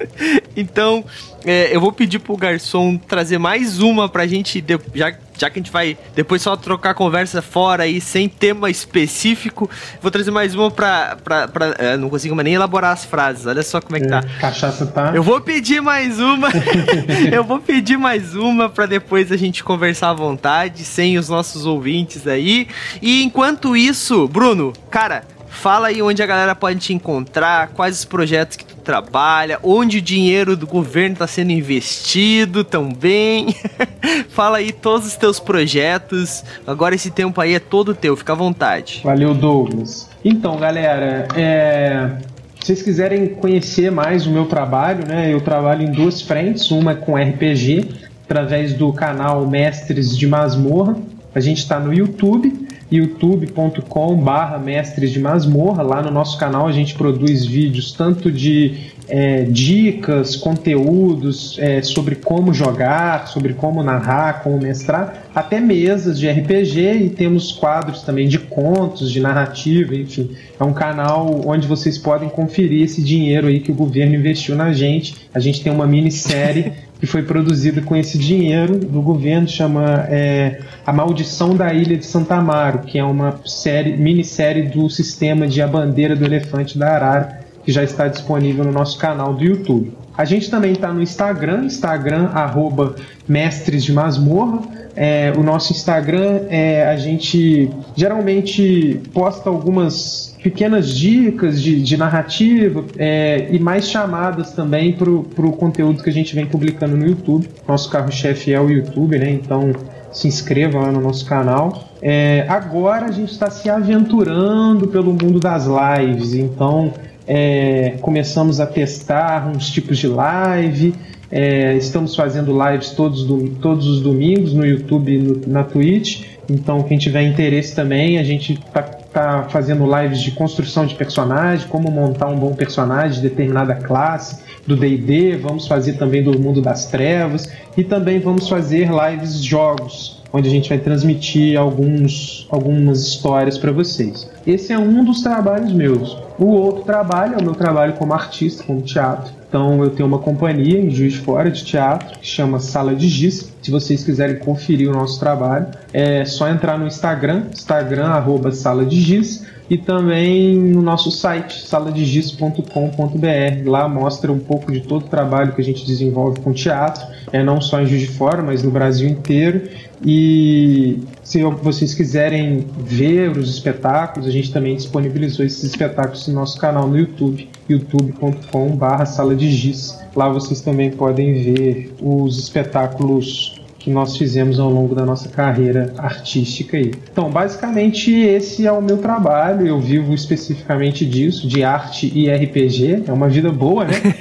[0.57, 1.05] Então,
[1.45, 4.62] é, eu vou pedir pro garçom trazer mais uma pra gente,
[4.95, 9.70] já já que a gente vai depois só trocar conversa fora aí, sem tema específico,
[10.03, 11.16] vou trazer mais uma pra.
[11.24, 14.09] pra, pra é, não consigo mais nem elaborar as frases, olha só como é que
[14.09, 14.18] tá.
[14.18, 15.12] É, cachaça tá.
[15.14, 16.49] Eu vou pedir mais uma.
[17.32, 21.64] eu vou pedir mais uma pra depois a gente conversar à vontade, sem os nossos
[21.64, 22.68] ouvintes aí.
[23.01, 28.05] E enquanto isso, Bruno, cara, Fala aí onde a galera pode te encontrar, quais os
[28.05, 33.55] projetos que tu trabalha, onde o dinheiro do governo está sendo investido também.
[34.31, 36.43] Fala aí todos os teus projetos.
[36.66, 39.01] Agora esse tempo aí é todo teu, fica à vontade.
[39.05, 40.09] Valeu, Douglas.
[40.24, 42.11] Então, galera, é...
[42.59, 45.33] se vocês quiserem conhecer mais o meu trabalho, né?
[45.33, 47.89] Eu trabalho em duas frentes, uma é com RPG,
[48.24, 50.97] através do canal Mestres de Masmorra.
[51.35, 52.59] A gente está no YouTube
[52.91, 55.82] youtube.com barra mestres de masmorra.
[55.82, 62.14] Lá no nosso canal a gente produz vídeos tanto de é, dicas, conteúdos é, sobre
[62.14, 68.28] como jogar, sobre como narrar, como mestrar, até mesas de RPG e temos quadros também
[68.28, 70.30] de contos, de narrativa, enfim.
[70.58, 74.72] É um canal onde vocês podem conferir esse dinheiro aí que o governo investiu na
[74.72, 75.28] gente.
[75.34, 80.61] A gente tem uma minissérie que foi produzida com esse dinheiro do governo, chama é,
[80.86, 85.62] A Maldição da Ilha de Santa Amaro, que é uma série, minissérie do sistema de
[85.62, 87.40] A Bandeira do Elefante da Arara,
[87.70, 89.92] que já está disponível no nosso canal do YouTube.
[90.18, 92.96] A gente também está no Instagram, Instagram, arroba
[93.28, 94.60] Mestres de Masmorra.
[94.96, 102.84] É, o nosso Instagram, é, a gente geralmente posta algumas pequenas dicas de, de narrativa
[102.98, 107.48] é, e mais chamadas também para o conteúdo que a gente vem publicando no YouTube.
[107.68, 109.30] Nosso carro-chefe é o YouTube, né?
[109.30, 109.70] Então
[110.10, 111.84] se inscreva lá no nosso canal.
[112.02, 116.92] É, agora a gente está se aventurando pelo mundo das lives, então
[117.33, 120.93] é, começamos a testar uns tipos de live.
[121.31, 126.24] É, estamos fazendo lives todos, do, todos os domingos no YouTube e na Twitch.
[126.51, 131.68] Então, quem tiver interesse também, a gente está tá fazendo lives de construção de personagem,
[131.68, 135.37] como montar um bom personagem de determinada classe do D&D.
[135.37, 140.51] Vamos fazer também do mundo das trevas e também vamos fazer lives jogos, onde a
[140.51, 144.28] gente vai transmitir alguns, algumas histórias para vocês.
[144.47, 146.16] Esse é um dos trabalhos meus.
[146.39, 149.39] O outro trabalho é o meu trabalho como artista, como teatro.
[149.51, 153.09] Então eu tenho uma companhia em Juiz de Fora de teatro que chama Sala de
[153.09, 153.53] Giz.
[153.61, 158.86] Se vocês quiserem conferir o nosso trabalho, é só entrar no Instagram, Instagram arroba Sala
[158.86, 163.68] de Giz e também no nosso site saladegis.com.br.
[163.68, 167.42] Lá mostra um pouco de todo o trabalho que a gente desenvolve com teatro, é
[167.42, 169.62] não só em Juiz de Fora, mas no Brasil inteiro.
[170.05, 176.59] E se vocês quiserem ver os espetáculos, a gente também disponibilizou esses espetáculos no nosso
[176.59, 179.98] canal no YouTube, youtube.com/barra sala de giz.
[180.14, 185.92] Lá vocês também podem ver os espetáculos que nós fizemos ao longo da nossa carreira
[185.96, 186.92] artística aí.
[187.10, 189.66] Então, basicamente esse é o meu trabalho.
[189.66, 193.04] Eu vivo especificamente disso, de arte e RPG.
[193.06, 193.94] É uma vida boa, né?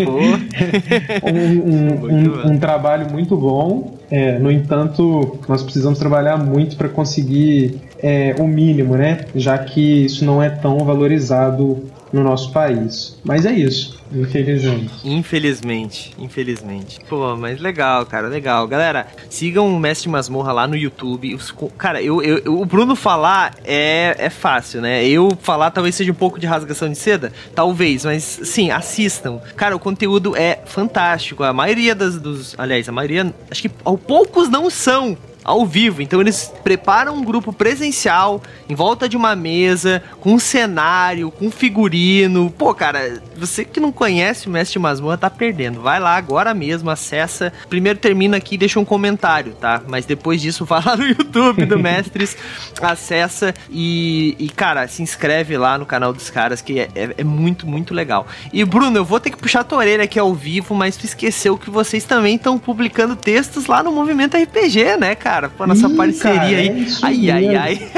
[1.22, 3.94] um, um, um, um trabalho muito bom.
[4.10, 9.26] É, no entanto, nós precisamos trabalhar muito para conseguir é, o mínimo, né?
[9.34, 13.18] Já que isso não é tão valorizado no nosso país.
[13.24, 14.92] Mas é isso, infelizmente.
[15.04, 16.98] Infelizmente, infelizmente.
[17.08, 18.66] Pô, mas legal, cara, legal.
[18.66, 21.38] Galera, sigam o Mestre Masmorra lá no YouTube.
[21.78, 25.06] Cara, eu, eu, o Bruno falar é, é fácil, né?
[25.06, 29.40] Eu falar talvez seja um pouco de rasgação de seda, talvez, mas sim, assistam.
[29.56, 31.42] Cara, o conteúdo é fantástico.
[31.44, 32.54] A maioria das, dos.
[32.58, 33.32] Aliás, a maioria.
[33.50, 36.02] Acho que poucos não são ao vivo.
[36.02, 41.50] Então eles preparam um grupo presencial em volta de uma mesa, com um cenário, com
[41.50, 42.50] figurino.
[42.56, 45.80] Pô, cara, você que não conhece o Mestre Masmorra tá perdendo.
[45.80, 47.52] Vai lá agora mesmo, acessa.
[47.68, 49.82] Primeiro termina aqui e deixa um comentário, tá?
[49.88, 52.36] Mas depois disso vai lá no YouTube do Mestres,
[52.80, 57.24] acessa e, e, cara, se inscreve lá no canal dos caras que é, é, é
[57.24, 58.26] muito, muito legal.
[58.52, 61.04] E Bruno, eu vou ter que puxar a tua orelha aqui ao vivo, mas tu
[61.04, 65.29] esqueceu que vocês também estão publicando textos lá no Movimento RPG, né, cara?
[65.30, 65.48] Cara?
[65.48, 66.68] Pô, nossa Ih, parceria cara, aí.
[66.68, 67.90] É ai, ai, ai,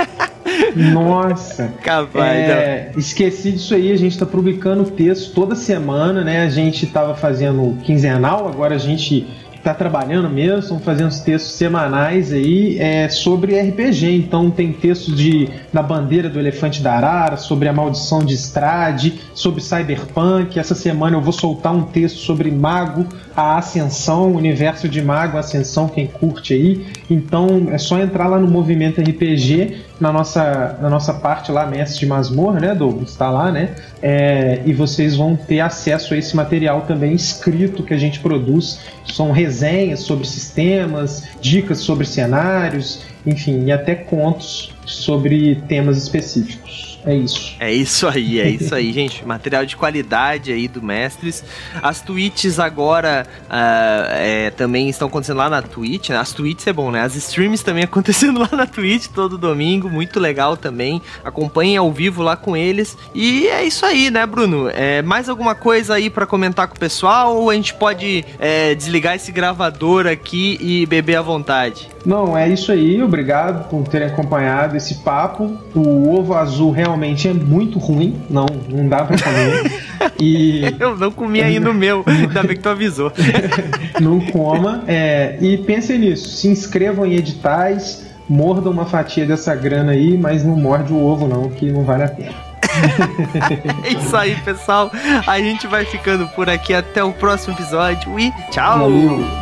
[0.93, 1.73] Nossa.
[1.83, 6.45] Capaz, é, esqueci disso aí, a gente tá publicando texto toda semana, né?
[6.45, 9.27] A gente tava fazendo quinzenal, agora a gente
[9.63, 14.11] tá trabalhando mesmo, estamos fazendo os textos semanais aí é, sobre RPG.
[14.17, 19.21] Então tem textos de da bandeira do elefante da arara, sobre a maldição de Estrade,
[19.35, 20.59] sobre cyberpunk.
[20.59, 23.07] Essa semana eu vou soltar um texto sobre mago,
[23.37, 26.87] a ascensão, o universo de mago, a ascensão, quem curte aí.
[27.09, 32.01] Então é só entrar lá no movimento RPG na nossa, na nossa parte lá, Mestre
[32.01, 33.11] de Masmorra, né, Douglas?
[33.11, 33.77] Está lá, né?
[34.03, 38.81] É, e vocês vão ter acesso a esse material também escrito que a gente produz.
[39.07, 46.92] São resenhas sobre sistemas, dicas sobre cenários, enfim, e até contos sobre temas específicos.
[47.05, 47.57] É isso.
[47.59, 49.27] É isso aí, é isso aí, gente.
[49.27, 51.45] Material de qualidade aí do Mestres.
[51.83, 56.11] As tweets agora uh, é, também estão acontecendo lá na Twitch.
[56.11, 56.17] Né?
[56.17, 57.03] As tweets é bom, né?
[57.03, 59.91] As streams também acontecendo lá na Twitch todo domingo.
[59.91, 61.03] Muito legal também.
[61.25, 62.97] Acompanhem ao vivo lá com eles.
[63.15, 64.69] E é isso aí, né, Bruno?
[64.69, 67.37] É, mais alguma coisa aí para comentar com o pessoal?
[67.37, 71.92] Ou a gente pode é, desligar esse gravador aqui e beber à vontade?
[72.05, 73.03] Não, é isso aí.
[73.03, 75.57] Obrigado por terem acompanhado esse papo.
[75.75, 78.21] O ovo azul realmente é muito ruim.
[78.29, 79.83] Não, não dá pra comer.
[80.19, 80.63] E...
[80.81, 82.03] Eu não comi ainda o meu.
[82.07, 83.13] Ainda bem que tu avisou.
[84.01, 84.83] não coma.
[84.87, 86.29] É, e pensem nisso.
[86.29, 88.11] Se inscrevam em editais.
[88.29, 92.05] Mordam uma fatia dessa grana aí, mas não morde o ovo não, que não vale
[92.05, 92.53] a pena.
[93.85, 94.91] é isso aí, pessoal.
[95.27, 98.79] A gente vai ficando por aqui até o próximo episódio e tchau!
[98.79, 99.42] Valeu.